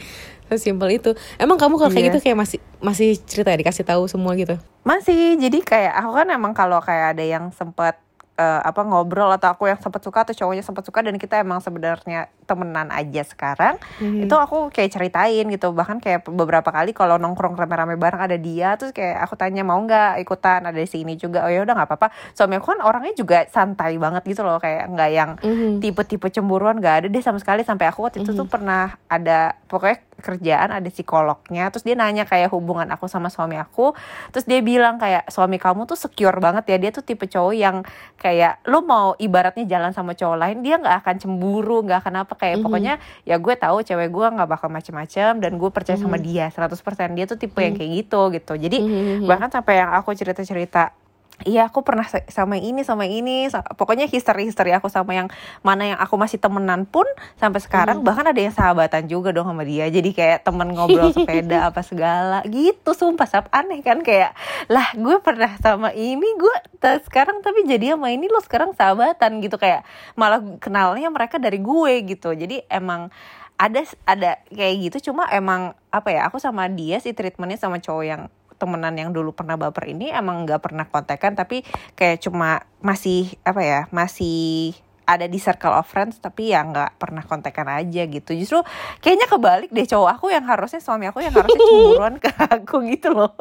sesimpel 0.47 1.01
itu. 1.01 1.11
Emang 1.35 1.57
kamu 1.57 1.75
kalau 1.75 1.89
kayak 1.89 2.01
Iya. 2.01 2.09
gitu 2.13 2.19
kayak 2.21 2.37
masih 2.37 2.59
masih 2.79 3.09
cerita 3.25 3.49
ya 3.49 3.57
dikasih 3.57 3.85
tahu 3.85 4.05
semua 4.05 4.37
gitu? 4.37 4.55
Masih, 4.85 5.41
jadi 5.41 5.57
kayak 5.65 5.93
aku 5.97 6.11
kan 6.13 6.27
emang 6.29 6.53
kalau 6.53 6.77
kayak 6.77 7.17
ada 7.17 7.25
yang 7.25 7.49
sempet 7.49 7.97
eh, 8.35 8.61
apa 8.61 8.83
ngobrol 8.83 9.31
atau 9.31 9.47
aku 9.49 9.65
yang 9.65 9.79
sempat 9.79 10.03
suka 10.03 10.27
atau 10.27 10.35
cowoknya 10.35 10.59
sempat 10.59 10.83
suka 10.83 10.99
dan 10.99 11.15
kita 11.15 11.39
emang 11.39 11.59
sebenarnya 11.59 12.27
temenan 12.43 12.91
aja 12.91 13.23
sekarang 13.23 13.79
Mhm. 13.97 14.27
itu 14.27 14.35
aku 14.35 14.69
kayak 14.69 14.91
ceritain 14.91 15.47
gitu. 15.47 15.71
Bahkan 15.71 15.97
kayak 15.97 16.27
beberapa 16.27 16.67
kali 16.67 16.91
kalau 16.91 17.15
nongkrong 17.15 17.55
rame-rame 17.55 17.95
bareng 17.95 18.21
ada 18.21 18.35
dia 18.35 18.75
terus 18.75 18.91
kayak 18.91 19.23
aku 19.23 19.33
tanya 19.33 19.63
mau 19.63 19.79
nggak 19.79 20.19
ikutan? 20.19 20.61
Ada 20.61 20.75
di 20.75 20.85
sini 20.85 21.15
juga? 21.15 21.41
Oh 21.41 21.49
ya 21.49 21.63
udah 21.63 21.73
nggak 21.73 21.89
apa-apa. 21.89 22.07
Suami 22.31 22.55
aku 22.55 22.75
kan 22.75 22.83
orangnya 22.83 23.15
juga 23.15 23.47
santai 23.47 23.95
banget 23.95 24.21
gitu 24.25 24.43
loh 24.43 24.59
kayak 24.59 24.83
nggak 24.89 25.09
yang 25.09 25.31
Mhm. 25.39 25.79
tipe-tipe 25.79 26.27
cemburuan 26.29 26.77
nggak 26.77 26.95
ada. 27.01 27.07
Deh 27.07 27.23
sama 27.23 27.39
sekali 27.39 27.63
sampai 27.63 27.87
aku 27.87 28.03
waktu 28.03 28.19
itu 28.19 28.31
tuh 28.31 28.45
pernah 28.45 28.99
ada 29.07 29.55
pokoknya 29.65 30.03
kerjaan 30.15 30.71
ada 30.71 30.87
psikolognya 30.87 31.67
terus 31.67 31.83
dia 31.83 31.91
nanya 31.91 32.23
kayak 32.23 32.47
hubungan 32.49 32.87
aku 32.87 33.05
sama 33.05 33.27
suami 33.27 33.55
aku. 33.55 33.91
Terus 34.31 34.43
dia 34.43 34.59
bilang 34.59 34.95
kayak 34.95 35.27
suami 35.27 35.55
kamu 35.55 35.83
tuh 35.85 35.97
secure 35.97 36.37
banget 36.37 36.63
ya 36.67 36.77
dia 36.77 36.91
tuh 36.91 37.01
tipe 37.01 37.25
cowok 37.25 37.53
yang 37.53 37.81
kayak 38.25 38.65
lo 38.65 38.81
mau 38.81 39.13
ibaratnya 39.21 39.69
jalan 39.69 39.93
sama 39.93 40.17
cowok 40.17 40.37
lain 40.41 40.57
dia 40.65 40.81
nggak 40.81 41.05
akan 41.05 41.15
cemburu 41.21 41.85
nggak 41.85 42.01
akan 42.01 42.25
apa 42.25 42.33
kayak 42.33 42.57
Mhm. 42.57 42.63
pokoknya 42.65 42.93
ya 43.21 43.37
gue 43.37 43.53
tahu 43.53 43.85
cewek 43.85 44.09
gue 44.09 44.27
nggak 44.33 44.49
bakal 44.49 44.73
macem-macem 44.73 45.37
dan 45.37 45.61
gue 45.61 45.69
percaya 45.69 45.93
sama 45.93 46.17
Mhm. 46.17 46.25
dia 46.25 46.45
100% 46.49 47.13
dia 47.13 47.29
tuh 47.29 47.37
tipe 47.37 47.61
yang 47.61 47.77
Mhm. 47.77 47.79
kayak 47.79 47.91
gitu 48.01 48.21
gitu 48.33 48.53
jadi 48.57 48.77
Mhm. 48.81 49.29
bahkan 49.29 49.53
sampai 49.53 49.77
yang 49.77 49.93
aku 49.93 50.17
cerita-cerita 50.17 50.89
Iya 51.43 51.67
aku 51.67 51.83
pernah 51.83 52.07
sa- 52.07 52.23
sama 52.31 52.55
ini 52.55 52.87
sama 52.87 53.03
ini 53.03 53.51
pokoknya 53.75 54.07
history-history 54.07 54.71
aku 54.71 54.87
sama 54.87 55.11
yang 55.11 55.27
mana 55.67 55.83
yang 55.91 55.99
aku 55.99 56.15
masih 56.15 56.39
temenan 56.39 56.87
pun 56.87 57.03
sampai 57.35 57.59
sekarang 57.59 57.99
Mhm. 57.99 58.07
bahkan 58.07 58.23
ada 58.23 58.39
yang 58.39 58.55
sahabatan 58.55 59.11
juga 59.11 59.35
dong 59.35 59.51
sama 59.51 59.67
dia. 59.67 59.91
Jadi 59.91 60.15
kayak 60.15 60.47
temen 60.47 60.71
ngobrol 60.71 61.11
sepeda 61.27 61.67
apa 61.67 61.83
segala 61.83 62.39
gitu 62.47 62.95
sumpah 62.95 63.27
sap 63.27 63.51
aneh 63.51 63.83
kan? 63.83 63.99
Kayak 63.99 64.31
lah 64.71 64.95
gue 64.95 65.19
pernah 65.19 65.51
sama 65.59 65.91
ini 65.91 66.39
gue 66.39 66.55
sekarang 67.03 67.43
tapi 67.43 67.67
jadi 67.67 67.99
sama 67.99 68.15
ini 68.15 68.31
lo 68.31 68.39
sekarang 68.39 68.71
sahabatan 68.71 69.43
gitu. 69.43 69.59
Kayak 69.59 69.83
malah 70.15 70.39
kenalnya 70.63 71.11
mereka 71.11 71.35
dari 71.35 71.59
gue 71.59 71.93
gitu. 72.07 72.31
Jadi 72.31 72.63
emang 72.71 73.11
ada 73.55 73.87
ada 74.03 74.39
kayak 74.51 74.75
gitu 74.91 75.11
cuma 75.11 75.31
emang 75.31 75.71
apa 75.87 76.11
ya 76.11 76.27
aku 76.27 76.43
sama 76.43 76.67
dia 76.67 76.99
sih 76.99 77.15
treatmentnya 77.15 77.55
sama 77.55 77.79
cowok 77.79 78.03
yang 78.03 78.21
temenan 78.65 78.97
yang 78.97 79.13
dulu 79.13 79.37
pernah 79.37 79.53
baper 79.55 79.93
ini 79.93 80.09
emang 80.09 80.49
nggak 80.49 80.65
pernah 80.65 80.89
kontekan 80.89 81.37
tapi 81.37 81.61
kayak 81.93 82.25
cuma 82.25 82.65
masih 82.81 83.29
apa 83.45 83.61
ya 83.61 83.81
masih 83.93 84.73
ada 85.05 85.25
di 85.25 85.37
circle 85.37 85.71
of 85.71 85.85
friends 85.85 86.17
tapi 86.17 86.49
ya 86.49 86.61
nggak 86.61 86.97
pernah 86.97 87.21
kontekan 87.21 87.65
aja 87.65 88.03
gitu. 88.03 88.33
Justru 88.33 88.59
kayaknya 88.99 89.25
kebalik 89.25 89.69
deh 89.69 89.85
cowok 89.85 90.09
aku 90.17 90.29
yang 90.29 90.43
harusnya 90.43 90.81
suami 90.81 91.05
aku 91.05 91.21
yang 91.21 91.31
harusnya 91.31 91.55
cemburuan 91.55 92.15
ke 92.17 92.29
aku 92.33 92.75
gitu 92.89 93.13
loh. 93.13 93.33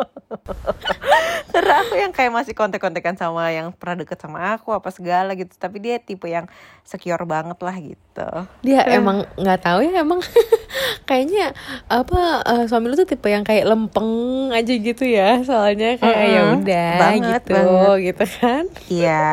Karena 1.53 1.75
aku 1.81 1.95
yang 1.95 2.11
kayak 2.11 2.33
masih 2.33 2.53
kontek-kontekan 2.53 3.15
sama 3.15 3.49
yang 3.49 3.71
pernah 3.71 4.03
deket 4.03 4.19
sama 4.19 4.55
aku 4.55 4.71
apa 4.71 4.91
segala 4.91 5.33
gitu. 5.33 5.55
Tapi 5.55 5.81
dia 5.81 5.97
tipe 5.99 6.27
yang 6.27 6.51
secure 6.83 7.25
banget 7.25 7.57
lah 7.59 7.77
gitu. 7.77 8.29
Dia 8.61 8.85
emang 8.91 9.25
nggak 9.35 9.61
tahu 9.63 9.79
ya 9.85 10.03
emang 10.03 10.21
kayaknya 11.09 11.55
apa 11.87 12.43
eh, 12.45 12.65
suami 12.67 12.91
lu 12.91 12.97
tuh 12.97 13.07
tipe 13.07 13.27
yang 13.27 13.43
kayak 13.43 13.65
lempeng 13.65 14.11
aja 14.51 14.73
gitu 14.73 15.05
ya 15.07 15.41
soalnya. 15.41 15.97
Kayak 15.97 16.21
ya 16.25 16.41
Mm-mm. 16.43 16.57
udah 16.61 16.91
Banget, 16.99 17.41
gitu 17.43 17.55
banget. 17.55 17.97
gitu 18.03 18.25
kan. 18.37 18.65
Iya. 18.91 19.25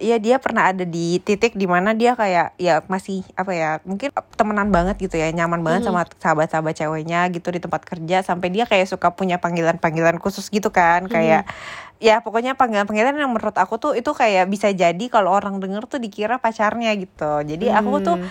Iya 0.00 0.16
dia 0.16 0.40
pernah 0.40 0.72
ada 0.72 0.88
di 0.88 1.20
titik 1.20 1.52
di 1.60 1.68
mana 1.68 1.92
dia 1.92 2.16
kayak 2.16 2.56
ya 2.56 2.80
masih 2.88 3.20
apa 3.36 3.52
ya 3.52 3.70
mungkin 3.84 4.08
temenan 4.32 4.72
banget 4.72 4.96
gitu 4.96 5.20
ya 5.20 5.28
nyaman 5.28 5.60
banget 5.60 5.84
sama 5.84 6.08
sahabat-sahabat 6.16 6.72
ceweknya 6.72 7.28
gitu 7.28 7.52
di 7.52 7.60
tempat 7.60 7.84
kerja 7.84 8.24
sampai 8.24 8.48
dia 8.48 8.64
kayak 8.64 8.88
suka 8.88 9.12
punya 9.12 9.36
panggilan-panggilan 9.36 10.16
khusus 10.16 10.48
gitu 10.48 10.72
kan 10.72 11.04
kayak 11.04 11.44
ya 12.00 12.24
pokoknya 12.24 12.56
panggilan-panggilan 12.56 13.12
yang 13.12 13.28
menurut 13.28 13.52
aku 13.60 13.76
tuh 13.76 13.92
itu 13.92 14.08
kayak 14.16 14.48
bisa 14.48 14.72
jadi 14.72 15.04
kalau 15.12 15.36
orang 15.36 15.60
denger 15.60 15.84
tuh 15.84 16.00
dikira 16.00 16.40
pacarnya 16.40 16.96
gitu. 16.96 17.44
Jadi 17.44 17.68
aku 17.68 18.00
tuh 18.00 18.16
Hmm. 18.16 18.28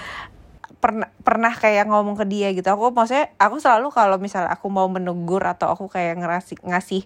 pernah 0.79 1.09
pernah 1.21 1.53
kayak 1.53 1.85
ngomong 1.85 2.17
ke 2.17 2.25
dia 2.25 2.49
gitu. 2.49 2.65
Aku 2.65 2.89
maksudnya 2.89 3.29
aku 3.38 3.61
selalu 3.61 3.93
kalau 3.93 4.17
misalnya 4.17 4.49
aku 4.49 4.73
mau 4.73 4.89
menegur 4.89 5.45
atau 5.45 5.69
aku 5.69 5.85
kayak 5.85 6.17
ngerasi 6.17 6.57
ngasih 6.65 7.03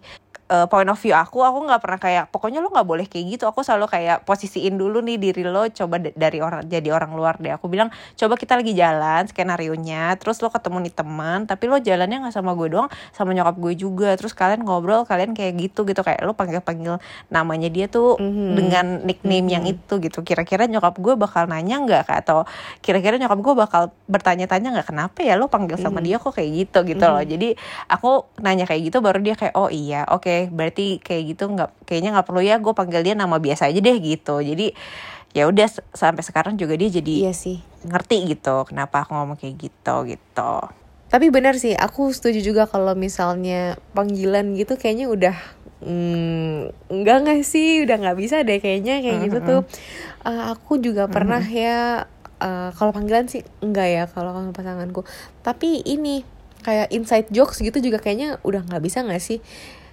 uh, 0.53 0.69
point 0.69 0.85
of 0.85 0.99
view 1.01 1.17
aku 1.17 1.41
aku 1.41 1.65
nggak 1.65 1.81
pernah 1.81 1.99
kayak 1.99 2.23
pokoknya 2.29 2.61
lo 2.61 2.69
nggak 2.69 2.85
boleh 2.85 3.05
kayak 3.09 3.25
gitu. 3.37 3.43
Aku 3.49 3.65
selalu 3.65 3.89
kayak 3.89 4.21
posisiin 4.23 4.77
dulu 4.77 5.01
nih 5.01 5.17
diri 5.17 5.41
lo 5.41 5.65
coba 5.73 5.97
dari 5.97 6.37
orang 6.39 6.69
jadi 6.69 6.93
orang 6.93 7.17
luar 7.17 7.41
deh. 7.41 7.49
Aku 7.57 7.65
bilang 7.65 7.89
coba 8.13 8.37
kita 8.37 8.53
lagi 8.53 8.77
jalan 8.77 9.25
skenario 9.25 9.73
nya 9.73 10.13
terus 10.21 10.37
lo 10.45 10.53
ketemu 10.53 10.85
nih 10.85 10.93
teman 10.93 11.39
tapi 11.49 11.65
lo 11.65 11.81
jalannya 11.81 12.29
nggak 12.29 12.35
sama 12.35 12.53
gue 12.53 12.69
doang 12.69 12.87
sama 13.09 13.33
nyokap 13.33 13.55
gue 13.57 13.73
juga. 13.73 14.13
Terus 14.13 14.37
kalian 14.37 14.61
ngobrol 14.61 15.09
kalian 15.09 15.33
kayak 15.33 15.57
gitu 15.57 15.83
gitu. 15.89 16.05
Kayak 16.05 16.21
lo 16.21 16.37
panggil 16.37 16.61
panggil 16.61 17.01
namanya 17.33 17.67
dia 17.73 17.89
tuh 17.89 18.21
Mhm. 18.21 18.49
dengan 18.53 18.85
nickname 19.01 19.47
yang 19.49 19.65
itu 19.65 19.97
gitu. 19.97 20.21
Kira-kira 20.21 20.69
nyokap 20.69 21.01
gue 21.01 21.17
bakal 21.17 21.49
nanya 21.49 21.81
nggak 21.81 22.05
atau 22.23 22.45
kira-kira 22.85 23.17
nyokap 23.17 23.39
gue 23.41 23.53
bakal 23.57 23.83
bertanya-tanya 24.05 24.69
nggak 24.77 24.87
kenapa 24.93 25.19
ya 25.25 25.33
lo 25.39 25.49
panggil 25.49 25.79
sama 25.81 25.97
Mhm. 25.99 26.05
dia 26.05 26.17
kok 26.21 26.33
kayak 26.37 26.51
gitu? 26.53 26.79
Gitu 26.85 27.01
loh. 27.03 27.23
Jadi 27.23 27.55
aku 27.89 28.27
nanya 28.43 28.67
kayak 28.67 28.91
gitu 28.91 28.99
baru 28.99 29.17
dia 29.23 29.33
kayak 29.33 29.55
oh 29.55 29.71
iya 29.71 30.03
oke 30.11 30.42
berarti 30.49 30.99
kayak 30.99 31.23
gitu 31.35 31.43
nggak 31.51 31.87
kayaknya 31.87 32.19
nggak 32.19 32.27
perlu 32.27 32.41
ya 32.43 32.59
gue 32.59 32.73
panggil 32.75 33.01
dia 33.05 33.15
nama 33.15 33.37
biasa 33.37 33.69
aja 33.69 33.79
deh 33.79 33.97
gitu. 34.01 34.41
Jadi 34.41 34.73
ya 35.33 35.49
udah 35.49 35.67
sampai 35.97 36.21
sekarang 36.21 36.55
juga 36.55 36.77
dia 36.77 36.93
jadi 36.93 37.29
iya 37.29 37.33
sih. 37.33 37.57
ngerti 37.83 38.37
gitu 38.37 38.69
kenapa 38.69 39.01
aku 39.03 39.17
ngomong 39.17 39.37
kayak 39.37 39.57
gitu 39.57 39.95
gitu. 40.05 40.53
Tapi 41.09 41.29
benar 41.29 41.57
sih 41.57 41.73
aku 41.77 42.09
setuju 42.09 42.41
juga 42.41 42.63
kalau 42.65 42.93
misalnya 42.97 43.77
panggilan 43.93 44.53
gitu 44.57 44.77
kayaknya 44.77 45.09
udah 45.09 45.37
mm, 45.81 46.89
enggak 46.89 47.17
nggak 47.25 47.41
sih 47.45 47.85
udah 47.85 47.97
nggak 48.01 48.17
bisa 48.17 48.41
deh 48.45 48.57
kayaknya 48.61 49.01
kayak 49.01 49.19
gitu 49.29 49.37
tuh. 49.41 49.61
Eh, 50.25 50.43
aku 50.53 50.81
juga 50.81 51.09
pernah 51.09 51.41
ya 51.41 52.09
eh, 52.41 52.69
kalau 52.77 52.93
panggilan 52.93 53.25
sih 53.29 53.41
enggak 53.61 53.87
ya 53.89 54.03
kalau 54.09 54.33
sama 54.37 54.53
pasanganku. 54.53 55.01
Tapi 55.41 55.81
ini 55.85 56.25
kayak 56.63 56.89
inside 56.95 57.27
jokes 57.29 57.59
gitu 57.59 57.77
juga 57.83 57.99
kayaknya 57.99 58.39
udah 58.41 58.63
nggak 58.63 58.81
bisa 58.81 59.03
nggak 59.03 59.19
sih 59.21 59.43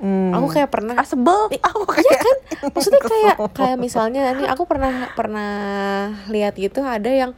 Hmm. 0.01 0.33
aku 0.33 0.47
kayak 0.51 0.73
pernah 0.73 0.97
ah 0.97 1.05
sebel 1.05 1.53
aku 1.53 1.81
Iya 1.85 1.93
kayak 1.93 2.21
kan? 2.21 2.37
Maksudnya 2.73 3.03
kayak 3.13 3.37
kayak 3.53 3.77
misalnya 3.77 4.33
nih 4.33 4.49
aku 4.49 4.65
pernah 4.65 5.13
pernah 5.13 5.53
lihat 6.27 6.57
gitu 6.57 6.81
ada 6.81 7.07
yang 7.07 7.37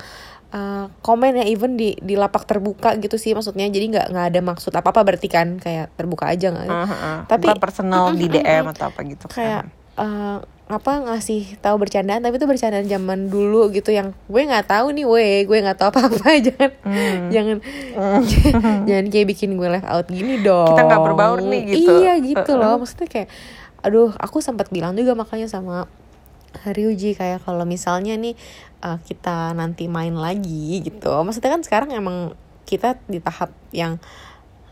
uh, 0.54 0.86
komen 1.02 1.42
ya 1.42 1.44
even 1.44 1.74
di 1.74 1.98
di 1.98 2.14
lapak 2.14 2.46
terbuka 2.46 2.94
gitu 2.96 3.18
sih 3.18 3.34
maksudnya. 3.34 3.66
Jadi 3.66 3.90
nggak 3.90 4.06
nggak 4.08 4.26
ada 4.30 4.40
maksud 4.40 4.70
apa 4.72 4.88
apa 4.88 5.02
berarti 5.02 5.26
kan 5.26 5.58
kayak 5.58 5.90
terbuka 5.98 6.30
aja 6.30 6.54
nggak 6.54 6.66
Heeh. 6.70 7.16
Tapi- 7.26 7.50
Bukan 7.50 7.58
personal 7.58 8.14
di 8.14 8.30
DM 8.30 8.64
atau 8.70 8.88
apa 8.88 9.00
gitu. 9.02 9.26
Kayak 9.26 9.66
kan 9.66 9.82
uh, 9.98 10.38
apa 10.72 11.04
ngasih 11.04 11.60
tahu 11.60 11.76
bercandaan 11.76 12.24
tapi 12.24 12.40
itu 12.40 12.48
bercandaan 12.48 12.88
zaman 12.88 13.28
dulu 13.28 13.68
gitu 13.68 13.92
yang 13.92 14.16
gue 14.24 14.40
nggak 14.40 14.64
tahu 14.64 14.96
nih 14.96 15.04
weh 15.04 15.44
gue 15.44 15.58
nggak 15.60 15.76
tahu 15.76 15.92
apa 15.92 16.00
apa 16.08 16.28
jangan 16.48 16.70
Hmm. 16.80 17.28
jangan 17.28 17.58
jangan 18.88 19.06
kayak 19.06 19.26
bikin 19.28 19.60
gue 19.60 19.68
left 19.68 19.84
out 19.84 20.08
gini 20.08 20.40
dong 20.40 20.72
Kita 20.72 20.88
nggak 20.88 21.02
berbaur 21.04 21.38
nih, 21.44 21.62
gitu. 21.76 21.92
iya 22.00 22.16
gitu 22.16 22.56
loh 22.56 22.80
maksudnya 22.80 23.04
kayak 23.06 23.28
aduh 23.82 24.16
aku 24.16 24.40
sempat 24.40 24.72
bilang 24.72 24.96
juga 24.96 25.12
makanya 25.12 25.44
sama 25.44 25.84
Ryuji 26.52 27.16
kayak 27.16 27.44
kalau 27.44 27.64
misalnya 27.64 28.16
nih 28.16 28.32
uh, 28.80 28.96
kita 29.02 29.52
nanti 29.52 29.88
main 29.88 30.12
lagi 30.12 30.80
gitu 30.80 31.12
maksudnya 31.20 31.52
kan 31.52 31.62
sekarang 31.64 31.90
emang 31.92 32.32
kita 32.64 32.96
di 33.04 33.20
tahap 33.20 33.52
yang 33.72 34.00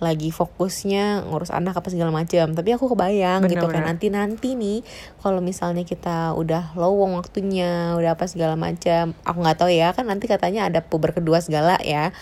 lagi 0.00 0.32
fokusnya 0.32 1.28
ngurus 1.28 1.52
anak 1.52 1.76
apa 1.76 1.92
segala 1.92 2.08
macam. 2.08 2.56
Tapi 2.56 2.70
aku 2.72 2.88
kebayang 2.96 3.44
gitu 3.46 3.68
kan 3.68 3.84
Bener-bener. 3.84 3.88
nanti 3.92 4.06
nanti 4.08 4.48
nih 4.56 4.80
kalau 5.20 5.44
misalnya 5.44 5.84
kita 5.84 6.32
udah 6.34 6.72
lowong 6.74 7.20
waktunya 7.20 7.94
udah 8.00 8.16
apa 8.16 8.24
segala 8.24 8.56
macam 8.56 9.12
aku 9.28 9.38
nggak 9.44 9.58
tahu 9.60 9.70
ya 9.70 9.92
kan 9.92 10.08
nanti 10.08 10.24
katanya 10.24 10.66
ada 10.66 10.80
puber 10.80 11.12
kedua 11.12 11.44
segala 11.44 11.76
ya. 11.84 12.16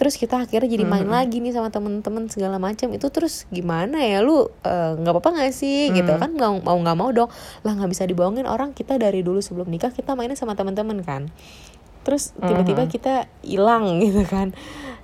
Terus 0.00 0.16
kita 0.16 0.40
akhirnya 0.40 0.64
jadi 0.64 0.88
main 0.88 1.04
lagi 1.04 1.44
nih 1.44 1.52
sama 1.52 1.68
temen-temen 1.68 2.32
segala 2.32 2.56
macam. 2.56 2.88
Itu 2.88 3.12
terus 3.12 3.44
gimana 3.52 4.00
ya? 4.00 4.24
Lu 4.24 4.48
eh, 4.64 4.96
nggak 4.96 5.12
apa-apa 5.12 5.36
nggak 5.36 5.52
sih? 5.52 5.92
Gitu 5.92 6.08
kan 6.16 6.32
nggak 6.32 6.64
mau 6.64 6.80
nggak 6.80 6.96
mau 6.96 7.12
dong. 7.12 7.28
Lah 7.68 7.76
nggak 7.76 7.92
bisa 7.92 8.08
dibohongin 8.08 8.48
orang 8.48 8.72
kita 8.72 8.96
dari 8.96 9.20
dulu 9.20 9.44
sebelum 9.44 9.68
nikah 9.68 9.92
kita 9.92 10.16
mainnya 10.16 10.40
sama 10.40 10.56
temen-temen 10.56 11.04
kan. 11.04 11.28
Terus 12.00 12.32
tiba-tiba 12.32 12.88
kita 12.88 13.28
hilang 13.44 13.84
gitu 14.08 14.24
kan 14.24 14.56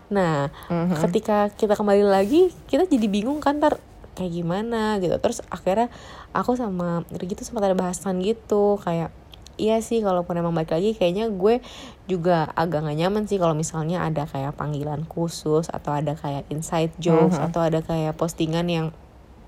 nah 0.06 0.48
Mhm. 0.70 1.02
ketika 1.02 1.50
kita 1.50 1.74
kembali 1.74 2.06
lagi 2.06 2.54
kita 2.66 2.86
jadi 2.86 3.06
bingung 3.06 3.38
kan 3.38 3.58
ntar 3.58 3.82
kayak 4.14 4.32
gimana 4.32 4.96
gitu 4.96 5.12
terus 5.18 5.42
akhirnya 5.46 5.90
aku 6.30 6.54
sama 6.54 7.04
Rigi 7.12 7.34
tuh 7.34 7.44
sempat 7.44 7.66
ada 7.66 7.76
bahasan 7.76 8.22
gitu 8.22 8.78
kayak 8.78 9.12
iya 9.56 9.80
sih 9.80 10.00
kalaupun 10.00 10.36
emang 10.36 10.52
balik 10.52 10.72
lagi 10.72 10.92
kayaknya 10.92 11.28
gue 11.28 11.64
juga 12.04 12.48
agak 12.52 12.84
gak 12.84 12.96
nyaman 12.96 13.24
sih 13.24 13.36
kalau 13.36 13.52
misalnya 13.52 14.04
ada 14.04 14.24
kayak 14.24 14.52
panggilan 14.52 15.04
khusus 15.04 15.68
atau 15.68 15.92
ada 15.92 16.12
kayak 16.12 16.44
inside 16.48 16.92
jokes 16.96 17.36
atau 17.40 17.60
ada 17.60 17.80
kayak 17.80 18.14
postingan 18.14 18.68
yang 18.68 18.86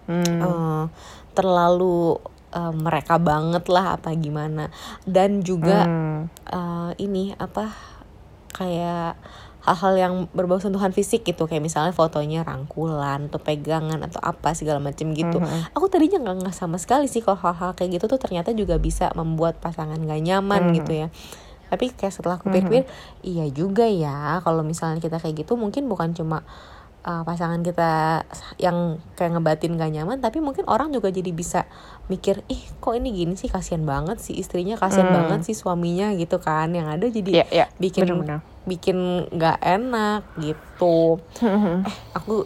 Hmm. 0.09 0.41
eh, 0.41 0.85
terlalu 1.33 2.17
eh, 2.49 2.73
mereka 2.73 3.21
banget 3.21 3.69
lah 3.69 3.95
apa 3.95 4.17
gimana 4.17 4.73
dan 5.05 5.45
juga 5.45 5.85
Hmm. 5.85 6.33
eh, 6.49 6.91
ini 6.99 7.37
apa 7.37 7.69
kayak 8.51 9.21
hal-hal 9.69 9.95
yang 9.95 10.15
berbau 10.33 10.57
sentuhan 10.57 10.89
fisik 10.91 11.23
gitu 11.23 11.45
kayak 11.45 11.61
misalnya 11.61 11.93
fotonya 11.93 12.41
rangkulan 12.41 13.29
atau 13.29 13.37
pegangan 13.37 14.01
atau 14.01 14.17
apa 14.19 14.53
segala 14.53 14.81
macam 14.81 15.13
gitu 15.13 15.37
Mhm. 15.37 15.77
aku 15.77 15.87
tadinya 15.87 16.17
nggak 16.19 16.37
nggak 16.43 16.57
sama 16.57 16.81
sekali 16.81 17.05
sih 17.05 17.21
kalau 17.21 17.37
hal-hal 17.37 17.73
kayak 17.73 18.01
gitu 18.01 18.09
tuh 18.09 18.17
ternyata 18.17 18.51
juga 18.51 18.77
bisa 18.77 19.13
membuat 19.13 19.61
pasangan 19.61 20.01
gak 20.01 20.21
nyaman 20.21 20.73
Mhm. 20.73 20.75
gitu 20.75 20.93
ya 20.97 21.09
tapi 21.69 21.93
kayak 21.93 22.11
setelah 22.11 22.41
aku 22.41 22.49
pikir-pikir 22.49 22.89
iya 23.23 23.45
juga 23.47 23.85
ya 23.85 24.41
kalau 24.41 24.65
misalnya 24.65 24.99
kita 24.99 25.21
kayak 25.21 25.45
gitu 25.45 25.53
mungkin 25.53 25.85
bukan 25.85 26.17
cuma 26.17 26.41
uh, 27.09 27.25
pasangan 27.25 27.65
kita 27.65 28.23
yang 28.57 28.77
kayak 29.17 29.33
ngebatin 29.33 29.75
gak 29.75 29.89
nyaman 29.91 30.21
tapi 30.21 30.39
mungkin 30.39 30.69
orang 30.69 30.93
juga 30.93 31.09
jadi 31.09 31.33
bisa 31.33 31.65
mikir 32.07 32.45
ih 32.47 32.61
kok 32.79 32.93
ini 32.93 33.09
gini 33.11 33.35
sih? 33.35 33.49
Kasihan 33.49 33.81
banget 33.83 34.21
sih 34.21 34.37
istrinya 34.37 34.77
kasihan 34.77 35.09
Hmm. 35.09 35.17
banget 35.25 35.49
sih 35.49 35.57
suaminya 35.57 36.13
gitu 36.13 36.37
kan. 36.37 36.69
Yang 36.69 36.89
ada 36.93 37.07
jadi 37.09 37.31
Iya, 37.33 37.47
iya. 37.49 37.67
bikin 37.77 38.05
Bener-bener. 38.05 38.41
bikin 38.63 38.97
nggak 39.33 39.59
enak 39.59 40.21
gitu. 40.37 41.17
Eh 41.89 41.97
aku 42.13 42.45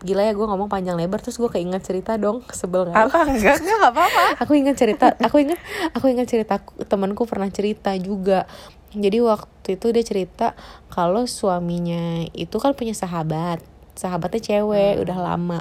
gila 0.00 0.20
ya 0.20 0.32
gue 0.32 0.44
ngomong 0.44 0.68
panjang 0.68 0.96
lebar 0.96 1.16
terus 1.18 1.36
gue 1.36 1.48
keinget 1.48 1.80
cerita 1.80 2.16
dong 2.16 2.40
sebel 2.48 2.88
nggak? 2.88 3.08
Apa? 3.08 3.24
Enggak 3.24 3.56
enggak 3.60 3.76
nggak 3.78 3.92
apa-apa. 3.92 4.22
Aku 4.44 4.52
ingat 4.52 4.76
cerita 4.76 5.16
aku 5.16 5.36
ingat 5.38 5.56
aku 5.92 6.06
ingat 6.08 6.28
cerita 6.28 6.60
temanku 6.84 7.24
pernah 7.24 7.48
cerita 7.48 7.92
juga. 7.96 8.44
Jadi 8.92 9.24
waktu 9.24 9.80
itu 9.80 9.88
dia 9.88 10.04
cerita 10.04 10.46
kalau 10.88 11.24
suaminya 11.24 12.28
itu 12.36 12.52
kan 12.56 12.76
punya 12.76 12.92
sahabat 12.92 13.64
sahabatnya 13.94 14.40
cewek 14.40 15.02
udah 15.04 15.18
lama 15.20 15.60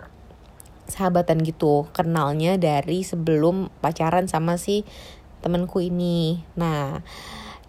sahabatan 0.92 1.40
gitu 1.48 1.88
kenalnya 1.96 2.60
dari 2.60 3.04
sebelum 3.08 3.72
pacaran 3.80 4.28
sama 4.28 4.60
si 4.60 4.84
temanku 5.40 5.80
ini. 5.80 6.44
Nah 6.60 7.00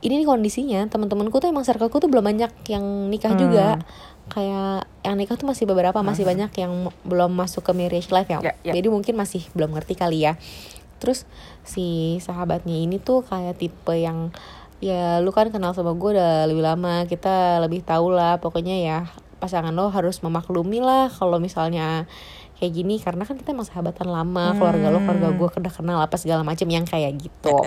ini 0.03 0.19
nih 0.19 0.27
kondisinya 0.27 0.83
teman-temanku 0.91 1.39
tuh 1.39 1.55
emang 1.55 1.63
circleku 1.63 2.03
tuh 2.03 2.11
belum 2.11 2.27
banyak 2.27 2.51
yang 2.67 2.85
nikah 3.09 3.39
juga. 3.39 3.79
Kayak 4.31 4.91
yang 5.07 5.15
nikah 5.19 5.39
tuh 5.39 5.47
masih 5.47 5.67
beberapa 5.71 6.03
masih 6.03 6.27
banyak 6.27 6.51
yang 6.59 6.91
belum 7.07 7.31
masuk 7.35 7.63
ke 7.63 7.73
marriage 7.75 8.11
life 8.11 8.31
ya, 8.31 8.39
Ya, 8.43 8.53
ya. 8.67 8.73
jadi 8.75 8.91
mungkin 8.91 9.15
masih 9.15 9.47
belum 9.55 9.75
ngerti 9.79 9.95
kali 9.95 10.27
ya. 10.27 10.35
Terus 10.99 11.27
si 11.63 12.19
sahabatnya 12.23 12.75
ini 12.75 12.99
tuh 12.99 13.23
kayak 13.23 13.59
tipe 13.63 13.95
yang 13.95 14.35
ya 14.83 15.23
lu 15.23 15.31
kan 15.31 15.55
kenal 15.55 15.71
sama 15.79 15.95
gue 15.95 16.19
udah 16.19 16.51
lebih 16.51 16.67
lama 16.67 17.07
kita 17.07 17.63
lebih 17.63 17.87
tahu 17.87 18.11
lah 18.11 18.43
pokoknya 18.43 18.83
ya 18.83 18.99
pasangan 19.43 19.75
lo 19.75 19.91
harus 19.91 20.23
memaklumi 20.23 20.79
lah 20.79 21.11
kalau 21.11 21.43
misalnya 21.43 22.07
kayak 22.63 22.73
gini. 22.79 23.03
Karena 23.03 23.27
kan 23.27 23.35
kita 23.35 23.51
emang 23.51 23.67
sahabatan 23.67 24.07
lama 24.07 24.55
keluarga 24.55 24.95
lo 24.95 25.03
keluarga 25.03 25.29
gue 25.35 25.49
udah 25.59 25.73
kenal 25.75 25.99
apa 25.99 26.15
segala 26.15 26.47
macam 26.47 26.71
yang 26.71 26.87
kayak 26.87 27.19
gitu. 27.19 27.59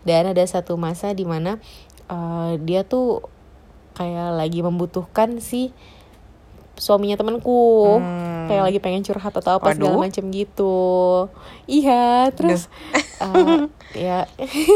Dan 0.00 0.32
ada 0.32 0.40
satu 0.48 0.80
masa 0.80 1.12
di 1.12 1.28
mana 1.28 1.60
uh, 2.08 2.56
dia 2.56 2.88
tuh 2.88 3.20
kayak 3.92 4.40
lagi 4.40 4.64
membutuhkan 4.64 5.44
si 5.44 5.76
suaminya 6.80 7.20
temanku. 7.20 8.00
Hmm. 8.00 8.29
Kayak 8.50 8.64
lagi 8.64 8.78
pengen 8.78 9.00
curhat 9.00 9.30
atau 9.32 9.52
apa 9.54 9.70
segala 9.70 9.94
Waduh. 9.94 10.02
macam 10.02 10.24
gitu 10.28 10.76
iya 11.64 12.26
terus 12.30 12.66
uh, 13.18 13.70
ya 13.92 14.26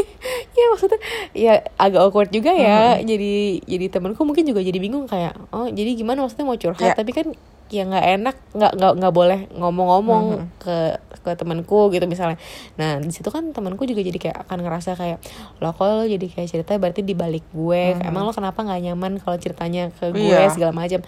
ya 0.57 0.65
maksudnya 0.67 0.99
ya 1.31 1.53
agak 1.75 2.01
awkward 2.01 2.29
juga 2.29 2.51
ya 2.51 2.95
Hmm. 2.95 3.03
jadi 3.03 3.33
jadi 3.61 3.85
temanku 3.89 4.21
mungkin 4.21 4.43
juga 4.43 4.59
jadi 4.59 4.75
bingung 4.75 5.05
kayak 5.05 5.35
oh 5.49 5.67
jadi 5.67 5.91
gimana 5.93 6.21
maksudnya 6.21 6.43
mau 6.43 6.55
curhat 6.55 6.81
Ya. 6.81 6.93
tapi 6.93 7.11
kan 7.11 7.27
ya 7.65 7.81
nggak 7.83 8.05
enak 8.15 8.35
nggak 8.51 8.71
nggak 8.73 8.93
nggak 8.95 9.13
boleh 9.13 9.39
ngomong-ngomong 9.51 10.25
Hmm. 10.37 10.47
ke 10.55 10.77
ke 11.17 11.31
temanku 11.33 11.89
gitu 11.89 12.05
misalnya 12.05 12.37
nah 12.75 12.95
di 12.97 13.09
situ 13.09 13.25
kan 13.27 13.49
temanku 13.49 13.83
juga 13.83 13.99
jadi 13.99 14.13
kayak 14.15 14.37
akan 14.45 14.61
ngerasa 14.61 14.93
kayak 14.93 15.17
lo 15.57 15.73
kok 15.73 15.81
lo 15.83 16.05
jadi 16.05 16.21
kayak 16.23 16.45
cerita 16.47 16.71
berarti 16.75 17.01
di 17.01 17.11
balik 17.11 17.41
gue 17.49 17.97
emang 17.99 18.21
lo 18.21 18.31
kenapa 18.31 18.61
nggak 18.61 18.81
nyaman 18.83 19.17
kalau 19.17 19.35
ceritanya 19.35 19.89
ke 19.91 20.09
gue 20.09 20.21
Hmm. 20.21 20.37
Iya. 20.37 20.51
segala 20.51 20.71
macam 20.71 21.01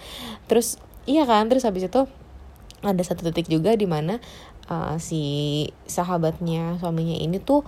terus 0.44 0.76
iya 1.04 1.22
kan 1.22 1.46
terus 1.46 1.62
habis 1.62 1.86
itu 1.86 2.00
ada 2.82 3.02
satu 3.02 3.26
titik 3.28 3.50
juga 3.50 3.74
di 3.74 3.86
mana 3.90 4.22
uh, 4.70 4.94
si 5.00 5.66
sahabatnya 5.88 6.78
suaminya 6.78 7.18
ini 7.18 7.42
tuh 7.42 7.66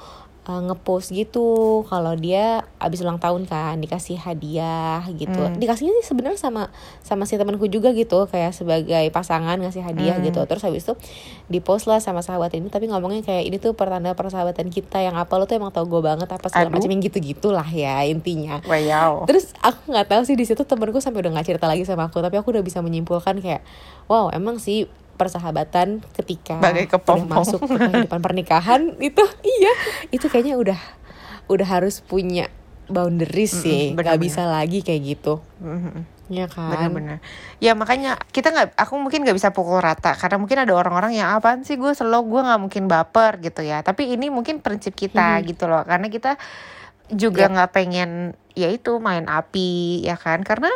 uh, 0.51 0.61
ngepost 0.67 1.15
gitu 1.15 1.87
kalau 1.87 2.19
dia 2.19 2.67
abis 2.83 3.07
ulang 3.07 3.23
tahun 3.23 3.47
kan 3.47 3.79
dikasih 3.79 4.19
hadiah 4.19 5.07
gitu. 5.15 5.31
Hmm. 5.39 5.55
dikasihnya 5.55 5.95
sih 6.03 6.11
sebenarnya 6.11 6.43
sama 6.43 6.75
sama 7.07 7.23
si 7.31 7.39
temanku 7.39 7.71
juga 7.71 7.95
gitu 7.95 8.27
kayak 8.27 8.51
sebagai 8.51 9.07
pasangan 9.15 9.55
ngasih 9.63 9.87
hadiah 9.87 10.19
Hmm. 10.19 10.27
gitu. 10.27 10.43
Terus 10.43 10.63
habis 10.67 10.83
itu 10.83 10.99
di 11.47 11.63
post 11.63 11.87
lah 11.87 12.03
sama 12.03 12.27
sahabat 12.27 12.51
ini 12.59 12.67
tapi 12.67 12.91
ngomongnya 12.91 13.23
kayak 13.23 13.47
ini 13.47 13.57
tuh 13.63 13.79
pertanda 13.79 14.11
persahabatan 14.19 14.67
kita 14.75 14.99
yang 14.99 15.15
apa 15.15 15.31
lo 15.39 15.47
tuh 15.47 15.55
emang 15.55 15.71
tau 15.71 15.87
gue 15.87 16.03
banget 16.03 16.27
apa 16.27 16.51
segala 16.51 16.75
macam 16.75 16.91
yang 16.91 17.03
gitu 17.07 17.23
gitulah 17.23 17.69
ya 17.71 18.03
intinya. 18.03 18.59
Wow. 18.67 19.29
Terus 19.31 19.55
aku 19.61 19.93
nggak 19.93 20.09
tahu 20.11 20.23
sih 20.27 20.35
di 20.35 20.49
situ 20.49 20.67
temenku 20.67 20.99
sampai 20.99 21.23
udah 21.23 21.39
nggak 21.39 21.47
cerita 21.47 21.69
lagi 21.69 21.85
sama 21.85 22.09
aku, 22.09 22.25
tapi 22.25 22.41
aku 22.41 22.51
udah 22.57 22.65
bisa 22.65 22.81
menyimpulkan 22.81 23.39
kayak, 23.45 23.61
wow 24.09 24.33
emang 24.33 24.57
sih 24.57 24.89
persahabatan 25.21 26.01
ketika 26.17 26.57
udah 26.57 27.29
masuk 27.29 27.61
ke 27.61 27.77
kehidupan 27.77 28.21
pernikahan 28.21 28.81
itu 29.13 29.21
iya 29.43 29.73
itu 30.09 30.25
kayaknya 30.27 30.57
udah 30.57 30.81
udah 31.47 31.67
harus 31.69 32.01
punya 32.01 32.49
boundaries 32.87 33.55
sih. 33.55 33.95
Nggak 33.95 34.19
benar-benar. 34.19 34.25
bisa 34.25 34.43
lagi 34.47 34.81
kayak 34.81 35.03
gitu. 35.05 35.35
Mhm. 35.61 36.19
ya 36.31 36.47
kan? 36.47 36.71
Bener-bener. 36.71 37.19
Ya 37.59 37.75
makanya 37.75 38.15
kita 38.31 38.51
nggak 38.51 38.79
aku 38.79 38.95
mungkin 38.97 39.27
nggak 39.27 39.35
bisa 39.35 39.51
pukul 39.51 39.83
rata 39.83 40.15
karena 40.15 40.39
mungkin 40.39 40.63
ada 40.63 40.71
orang-orang 40.75 41.19
yang 41.19 41.35
apaan 41.35 41.67
sih 41.67 41.75
gue 41.75 41.91
slow 41.91 42.23
gue 42.23 42.39
nggak 42.39 42.61
mungkin 42.63 42.87
baper 42.87 43.43
gitu 43.43 43.67
ya. 43.67 43.83
Tapi 43.83 44.15
ini 44.15 44.31
mungkin 44.31 44.63
prinsip 44.63 44.95
kita 44.95 45.43
Mhm. 45.43 45.47
gitu 45.51 45.67
loh 45.67 45.83
karena 45.83 46.07
kita 46.07 46.39
juga 47.11 47.51
nggak 47.51 47.71
pengen 47.75 48.11
ya 48.55 48.71
itu 48.71 49.03
main 49.03 49.27
api 49.27 50.03
ya 50.07 50.15
kan? 50.15 50.47
Karena 50.47 50.71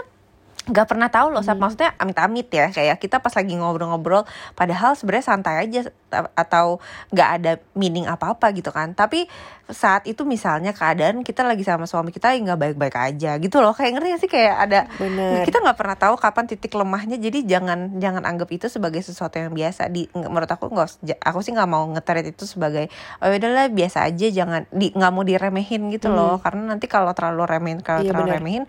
nggak 0.64 0.86
pernah 0.86 1.12
tahu 1.12 1.28
loh 1.28 1.40
Sat. 1.40 1.60
maksudnya 1.60 1.92
amit-amit 1.96 2.48
ya. 2.48 2.68
Kayak 2.68 2.96
kita 2.96 3.20
pas 3.20 3.30
lagi 3.30 3.52
ngobrol-ngobrol 3.52 4.24
padahal 4.52 4.96
sebenarnya 4.96 5.26
santai 5.26 5.54
aja 5.60 5.80
ta- 6.08 6.32
atau 6.32 6.80
nggak 7.10 7.28
ada 7.36 7.52
meaning 7.72 8.04
apa-apa 8.04 8.48
gitu 8.50 8.72
kan. 8.72 8.92
Tapi 8.92 9.28
saat 9.64 10.04
itu 10.04 10.24
misalnya 10.24 10.72
keadaan 10.72 11.20
kita 11.20 11.40
lagi 11.40 11.64
sama 11.64 11.84
suami 11.84 12.12
kita 12.12 12.32
yang 12.32 12.48
nggak 12.48 12.60
baik-baik 12.60 12.96
aja 12.96 13.36
gitu 13.36 13.60
loh. 13.60 13.72
Kayak 13.72 13.92
ngerti 13.96 14.08
gak 14.08 14.20
sih? 14.20 14.30
Kayak 14.30 14.54
ada 14.58 14.80
bener. 14.96 15.44
kita 15.44 15.60
nggak 15.60 15.76
pernah 15.76 15.96
tahu 15.96 16.14
kapan 16.16 16.44
titik 16.46 16.72
lemahnya. 16.72 17.16
Jadi 17.16 17.44
jangan 17.44 17.96
jangan 17.96 18.24
anggap 18.24 18.48
itu 18.48 18.68
sebagai 18.68 19.00
sesuatu 19.00 19.36
yang 19.36 19.52
biasa. 19.52 19.88
Di 19.88 20.08
menurut 20.16 20.48
aku 20.48 20.72
nggak 20.72 21.20
aku 21.20 21.38
sih 21.40 21.52
nggak 21.52 21.68
mau 21.68 21.84
ngetret 21.88 22.24
itu 22.24 22.44
sebagai 22.44 22.88
oh 23.20 23.28
ya 23.28 23.36
udahlah 23.36 23.68
biasa 23.68 24.04
aja 24.04 24.26
jangan 24.28 24.64
di 24.72 24.92
nggak 24.92 25.12
mau 25.12 25.20
diremehin 25.20 25.92
gitu 25.92 26.08
loh. 26.08 26.40
Karena 26.40 26.72
nanti 26.72 26.88
kalau 26.88 27.12
terlalu 27.12 27.44
remehin 27.44 27.80
kalau 27.80 28.00
Iya, 28.00 28.10
terlalu 28.12 28.28
benar. 28.32 28.40
remehin 28.40 28.64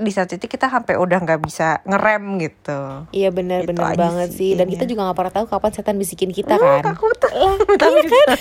di 0.00 0.10
satu 0.10 0.32
titik 0.32 0.50
kita 0.50 0.66
sampai 0.66 0.96
udah 0.96 1.20
nggak 1.20 1.40
bisa 1.40 1.84
ngerem 1.84 2.40
gitu. 2.40 3.04
Iya 3.12 3.28
benar 3.30 3.62
Itu 3.62 3.76
benar 3.76 3.84
aja 3.92 3.98
banget 4.00 4.28
sih 4.32 4.36
sih. 4.40 4.50
Dan 4.52 4.66
kayaknya. 4.66 4.72
kita 4.80 4.84
juga 4.88 5.00
nggak 5.06 5.18
pernah 5.20 5.34
tahu 5.36 5.46
kapan 5.46 5.70
setan 5.70 5.96
bisikin 6.00 6.30
kita 6.32 6.56
Uh, 6.56 6.80
kan? 6.80 6.82
takut 6.90 7.18
iya 7.30 8.02
kan? 8.08 8.28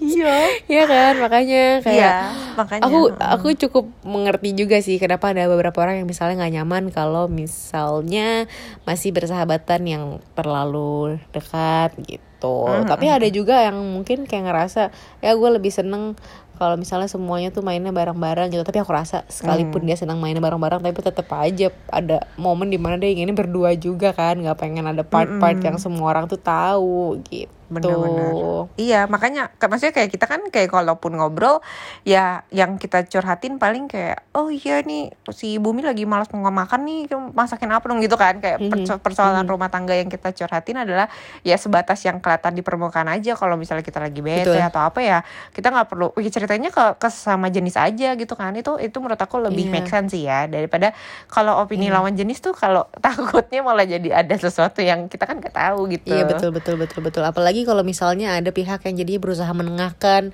Iya. 0.00 0.34
Iya 0.66 0.82
kan? 0.86 1.14
Makanya 1.18 1.62
kayak 1.82 1.96
iya 1.96 2.14
makanya. 2.54 2.82
aku 2.86 3.00
aku 3.18 3.48
cukup 3.58 3.84
mengerti 4.02 4.54
juga 4.54 4.78
sih 4.80 4.96
kenapa 4.96 5.34
ada 5.34 5.50
beberapa 5.50 5.76
orang 5.82 6.02
yang 6.02 6.08
misalnya 6.08 6.40
nggak 6.40 6.54
nyaman 6.56 6.84
kalau 6.90 7.26
misalnya 7.26 8.46
masih 8.86 9.10
bersahabatan 9.10 9.80
yang 9.84 10.04
terlalu 10.32 11.18
dekat 11.34 11.92
gitu. 12.06 12.64
Hmm, 12.64 12.88
tapi 12.88 13.12
ada 13.12 13.28
juga 13.28 13.68
yang 13.68 13.76
mungkin 13.76 14.24
kayak 14.24 14.48
ngerasa 14.48 14.82
ya 15.20 15.36
gue 15.36 15.50
lebih 15.52 15.68
seneng 15.68 16.16
kalau 16.60 16.76
misalnya 16.76 17.08
semuanya 17.08 17.48
tuh 17.48 17.64
mainnya 17.64 17.88
bareng-bareng 17.88 18.52
gitu. 18.52 18.60
Tapi 18.60 18.84
aku 18.84 18.92
rasa 18.92 19.24
sekalipun 19.32 19.88
dia 19.88 19.96
senang 19.96 20.20
mainnya 20.20 20.44
bareng-bareng 20.44 20.84
tapi 20.84 21.00
tetap 21.00 21.32
aja 21.32 21.72
ada 21.88 22.28
momen 22.36 22.68
di 22.68 22.76
mana 22.76 23.00
dia 23.00 23.08
inginnya 23.08 23.32
berdua 23.32 23.72
juga 23.80 24.12
kan. 24.12 24.36
Nggak 24.36 24.60
pengen 24.60 24.84
ada 24.84 25.00
part-part 25.00 25.56
yang 25.64 25.80
semua 25.80 26.12
orang 26.12 26.28
tuh 26.28 26.36
tahu 26.36 27.16
gitu 27.32 27.59
Bener-bener. 27.70 28.32
Iya, 28.74 29.06
makanya 29.06 29.54
maksudnya 29.56 29.94
kayak 29.94 30.10
kita 30.10 30.26
kan 30.26 30.40
kayak 30.46 30.68
kalaupun 30.68 31.14
ngobrol 31.14 31.62
ya 32.02 32.42
yang 32.50 32.76
kita 32.76 33.06
curhatin 33.06 33.56
paling 33.56 33.86
kayak 33.86 34.26
oh 34.32 34.48
iya 34.48 34.82
nih 34.82 35.08
si 35.30 35.56
Bumi 35.56 35.80
lagi 35.80 36.02
malas 36.02 36.26
mau 36.30 36.42
makan 36.44 36.82
nih 36.82 37.00
masakin 37.30 37.70
apa 37.70 37.84
dong 37.84 38.00
gitu 38.00 38.14
kan 38.14 38.38
kayak 38.38 38.58
perso- 38.66 38.98
persoalan 38.98 39.44
rumah 39.44 39.68
tangga 39.68 39.94
yang 39.94 40.06
kita 40.06 40.32
curhatin 40.32 40.82
adalah 40.82 41.06
ya 41.40 41.54
sebatas 41.54 42.02
yang 42.02 42.18
kelihatan 42.18 42.52
di 42.52 42.62
permukaan 42.62 43.06
aja 43.06 43.32
kalau 43.32 43.54
misalnya 43.54 43.82
kita 43.82 43.98
lagi 43.98 44.18
bete 44.18 44.50
Betul. 44.50 44.60
atau 44.60 44.82
apa 44.82 45.00
ya 45.00 45.18
kita 45.50 45.70
nggak 45.70 45.86
perlu 45.86 46.10
ya 46.16 46.30
ceritanya 46.30 46.68
ke 46.68 46.96
ke 46.96 47.08
sama 47.08 47.48
jenis 47.48 47.76
aja 47.76 48.14
gitu 48.14 48.34
kan 48.34 48.50
itu 48.52 48.76
itu 48.76 48.96
menurut 48.98 49.18
aku 49.18 49.38
lebih 49.38 49.62
Iya. 49.62 49.72
make 49.72 49.86
sense 49.86 50.10
sih 50.10 50.24
ya 50.24 50.44
daripada 50.44 50.90
kalau 51.26 51.60
opini 51.60 51.86
lawan 51.86 52.12
jenis 52.12 52.40
tuh 52.40 52.50
kalau 52.50 52.88
takutnya 53.04 53.60
malah 53.60 53.84
jadi 53.84 54.24
ada 54.24 54.34
sesuatu 54.34 54.80
yang 54.80 55.06
kita 55.06 55.22
kan 55.22 55.38
nggak 55.38 55.52
tahu 55.52 55.86
gitu 55.88 56.10
Iya 56.10 56.26
betul 56.26 56.50
betul 56.50 56.74
betul 56.74 57.00
betul. 57.04 57.22
Apalagi 57.22 57.59
kalau 57.64 57.82
misalnya 57.86 58.36
ada 58.36 58.50
pihak 58.50 58.84
yang 58.86 58.94
jadinya 58.98 59.20
berusaha 59.22 59.52
menengahkan 59.52 60.32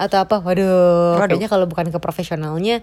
atau 0.00 0.16
apa, 0.22 0.40
waduh, 0.40 1.20
Waduh. 1.20 1.28
kayaknya 1.28 1.48
kalau 1.52 1.68
bukan 1.68 1.92
ke 1.92 1.98
profesionalnya 2.00 2.80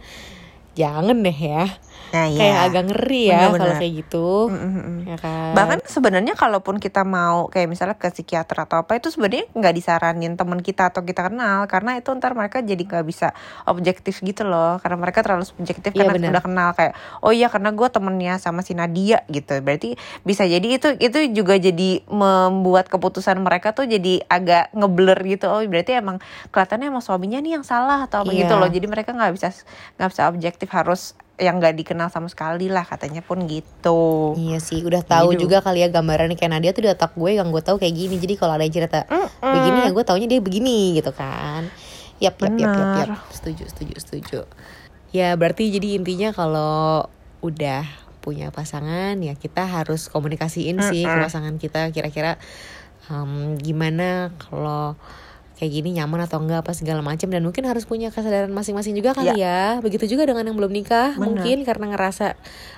jangan 0.77 1.25
deh 1.25 1.33
ya. 1.33 1.65
Nah, 2.07 2.23
iya. 2.23 2.39
kayak 2.39 2.57
agak 2.71 2.83
ngeri 2.87 3.23
ya 3.27 3.39
kalau 3.51 3.75
kayak 3.75 3.93
gitu 3.99 4.27
Mm, 4.47 4.55
mm, 4.55 4.79
mm. 4.79 4.99
ya 5.05 5.17
kan 5.19 5.51
Bahkan 5.51 5.79
sebenarnya 5.83 6.33
kalaupun 6.33 6.79
kita 6.79 7.03
mau 7.03 7.51
kayak 7.51 7.67
misalnya 7.67 7.99
ke 7.99 8.07
psikiater 8.07 8.63
atau 8.63 8.79
apa 8.79 8.95
itu 8.95 9.11
sebenarnya 9.11 9.43
nggak 9.51 9.73
disaranin 9.75 10.33
teman 10.33 10.63
kita 10.63 10.87
atau 10.87 11.03
kita 11.03 11.27
kenal 11.27 11.67
karena 11.67 11.99
itu 11.99 12.07
ntar 12.15 12.31
mereka 12.31 12.63
jadi 12.63 12.79
nggak 12.79 13.03
bisa 13.03 13.35
objektif 13.63 14.23
gitu 14.23 14.47
loh 14.47 14.79
karena 14.79 14.95
mereka 14.95 15.19
terlalu 15.19 15.43
subjektif 15.43 15.91
Iya, 15.91 15.99
karena 15.99 16.13
bener. 16.15 16.31
udah 16.31 16.43
kenal 16.43 16.69
kayak 16.73 16.93
oh 17.19 17.35
iya 17.35 17.51
karena 17.51 17.69
gue 17.69 17.87
temennya 17.87 18.33
sama 18.37 18.63
si 18.63 18.71
Nadia 18.71 19.27
gitu 19.27 19.59
berarti 19.59 19.99
bisa 20.23 20.47
jadi 20.47 20.63
itu 20.63 20.95
itu 20.97 21.19
juga 21.35 21.59
jadi 21.59 22.07
membuat 22.07 22.87
keputusan 22.87 23.35
mereka 23.37 23.71
tuh 23.71 23.83
jadi 23.83 24.23
agak 24.25 24.71
ngeblur 24.71 25.19
gitu 25.27 25.51
oh 25.51 25.59
berarti 25.59 25.99
emang 25.99 26.23
kelihatannya 26.49 26.87
emang 26.87 27.03
suaminya 27.03 27.43
nih 27.43 27.59
yang 27.59 27.65
salah 27.67 28.07
atau 28.07 28.23
apa 28.23 28.31
Iya. 28.31 28.47
gitu 28.47 28.53
loh 28.55 28.69
jadi 28.71 28.87
mereka 28.87 29.11
nggak 29.11 29.35
bisa 29.35 29.51
nggak 29.99 30.09
bisa 30.09 30.21
objektif 30.25 30.71
harus 30.71 31.11
yang 31.37 31.61
nggak 31.61 31.77
dikenal 31.77 32.09
sama 32.09 32.25
sekali 32.27 32.65
lah 32.65 32.81
katanya 32.81 33.21
pun 33.21 33.45
gitu. 33.45 34.33
Iya 34.33 34.57
sih, 34.57 34.81
udah 34.81 35.05
tahu 35.05 35.37
Gitu. 35.37 35.45
juga 35.45 35.61
kali 35.61 35.85
ya 35.85 35.89
gambarannya 35.89 36.33
kayak 36.33 36.49
Nadia 36.49 36.73
tuh 36.73 36.81
di 36.81 36.89
otak 36.89 37.13
gue 37.13 37.37
yang 37.37 37.53
gue 37.53 37.61
tahu 37.61 37.77
kayak 37.77 37.93
gini. 37.93 38.17
Jadi 38.17 38.33
kalau 38.35 38.57
ada 38.57 38.65
yang 38.65 38.73
cerita 38.73 39.05
Mm-mm. 39.05 39.53
begini 39.53 39.79
ya 39.85 39.91
gue 39.93 40.03
taunya 40.03 40.25
dia 40.25 40.41
begini 40.41 40.97
gitu 40.97 41.13
kan. 41.13 41.69
Yap, 42.17 42.41
yap, 42.41 42.57
yap, 42.57 42.73
yap, 42.73 42.89
yap. 42.97 43.09
Setuju, 43.29 43.69
setuju, 43.69 43.95
setuju. 44.01 44.39
Ya 45.13 45.37
berarti 45.37 45.69
jadi 45.69 46.01
intinya 46.01 46.33
kalau 46.33 47.05
udah 47.45 47.85
punya 48.19 48.49
pasangan 48.49 49.15
ya 49.21 49.37
kita 49.37 49.63
harus 49.63 50.09
komunikasiin 50.09 50.81
sih 50.83 51.05
ke 51.05 51.17
pasangan 51.21 51.55
kita 51.55 51.93
kira-kira 51.93 52.35
em, 53.07 53.55
gimana 53.55 54.33
kalau 54.35 54.97
kayak 55.57 55.73
gini 55.73 55.97
nyaman 55.97 56.21
atau 56.21 56.37
enggak 56.37 56.61
apa 56.61 56.71
segala 56.71 57.01
macam 57.01 57.25
dan 57.27 57.41
mungkin 57.41 57.65
harus 57.65 57.83
punya 57.83 58.13
kesadaran 58.13 58.53
masing-masing 58.53 58.93
juga 58.93 59.17
kali 59.17 59.33
ya. 59.35 59.81
Begitu 59.81 60.05
juga 60.05 60.29
dengan 60.29 60.45
yang 60.45 60.53
belum 60.53 60.69
nikah 60.69 61.17
Bener. 61.17 61.25
mungkin 61.33 61.57
karena 61.65 61.97
ngerasa 61.97 62.37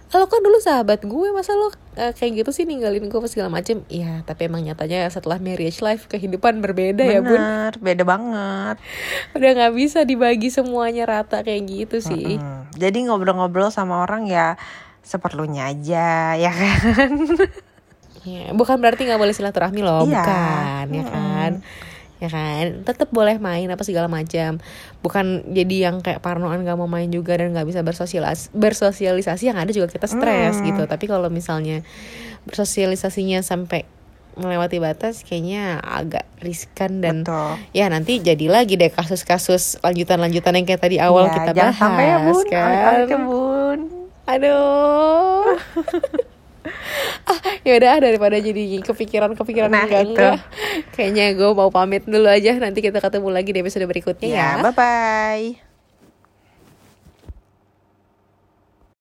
lo 0.10 0.26
kan 0.26 0.42
dulu 0.42 0.58
sahabat 0.58 1.06
gue 1.06 1.28
masa 1.30 1.54
lo 1.54 1.70
eh, 1.94 2.16
kayak 2.16 2.42
gitu 2.42 2.50
sih 2.50 2.64
ninggalin 2.64 3.06
gue 3.06 3.20
apa 3.20 3.28
segala 3.28 3.52
macam. 3.52 3.84
Iya, 3.92 4.24
tapi 4.24 4.48
emang 4.48 4.64
nyatanya 4.64 5.06
setelah 5.08 5.38
marriage 5.38 5.84
life 5.84 6.08
kehidupan 6.08 6.64
berbeda 6.64 7.04
ya, 7.04 7.20
Bun. 7.20 7.36
Bener, 7.36 7.72
beda 7.78 8.04
banget. 8.08 8.76
Udah 9.36 9.50
nggak 9.54 9.74
bisa 9.76 10.08
dibagi 10.08 10.48
semuanya 10.48 11.04
rata 11.04 11.44
kayak 11.44 11.62
gitu 11.68 12.00
sih. 12.00 12.40
Mm. 12.40 12.74
Jadi 12.74 12.98
ngobrol-ngobrol 13.06 13.70
sama 13.70 14.02
orang 14.02 14.24
ya 14.26 14.56
seperlunya 15.04 15.68
aja 15.68 16.34
ya 16.48 16.52
kan. 16.56 17.12
Ya, 18.24 18.52
bukan 18.52 18.80
berarti 18.80 19.04
nggak 19.04 19.20
boleh 19.20 19.32
silaturahmi 19.32 19.80
loh, 19.80 20.04
Iya. 20.04 20.20
bukan, 20.20 20.86
ya 20.90 21.04
Mm-mm. 21.04 21.12
kan? 21.12 21.52
Ya 22.20 22.28
kan, 22.28 22.84
tetap 22.84 23.08
boleh 23.10 23.40
main 23.40 23.64
apa 23.66 23.80
segala 23.82 24.06
macam. 24.06 24.60
Bukan 25.00 25.50
jadi 25.50 25.88
yang 25.88 26.04
kayak 26.04 26.20
parnoan 26.20 26.62
gak 26.62 26.76
mau 26.76 26.86
main 26.86 27.08
juga 27.08 27.34
dan 27.34 27.52
nggak 27.52 27.64
bisa 27.66 27.80
bersosialis 27.80 28.52
bersosialisasi 28.52 29.48
yang 29.48 29.56
ada 29.56 29.72
juga 29.72 29.88
kita 29.88 30.04
stres 30.04 30.60
Mm. 30.60 30.66
gitu. 30.68 30.84
Tapi 30.84 31.06
kalau 31.08 31.28
misalnya 31.28 31.80
bersosialisasinya 32.44 33.40
sampai 33.40 33.88
melewati 34.36 34.80
batas 34.80 35.24
kayaknya 35.24 35.80
agak 35.80 36.24
riskan 36.40 37.00
dan 37.00 37.28
Betul. 37.28 37.60
ya 37.72 37.92
nanti 37.92 38.20
jadi 38.20 38.48
lagi 38.48 38.80
deh 38.80 38.88
kasus-kasus 38.88 39.80
lanjutan-lanjutan 39.80 40.56
yang 40.56 40.64
kayak 40.64 40.80
tadi 40.80 40.96
awal 40.96 41.28
Iya, 41.28 41.34
kita 41.34 41.52
jangan 41.52 41.60
bahas 41.66 41.76
sampai 41.76 42.06
ya 42.06 42.18
bun, 42.22 42.46
kan. 42.48 42.72
ya 43.04 43.18
bun. 43.18 43.80
Aduh. 44.26 45.44
ah, 47.30 47.40
ya 47.64 47.74
udah 47.80 48.04
daripada 48.04 48.36
jadi 48.38 48.84
kepikiran-kepikiran 48.84 49.70
Nah, 49.72 49.86
enggak 49.88 50.04
itu. 50.04 50.12
enggak. 50.14 50.38
Kayaknya 50.96 51.26
gue 51.36 51.50
mau 51.56 51.70
pamit 51.72 52.04
dulu 52.06 52.28
aja. 52.28 52.56
Nanti 52.58 52.80
kita 52.84 53.00
ketemu 53.00 53.30
lagi 53.32 53.50
di 53.56 53.60
episode 53.64 53.86
berikutnya 53.88 54.28
ya. 54.30 54.36
Ya, 54.36 54.50
bye 54.62 54.74
bye. 54.74 55.69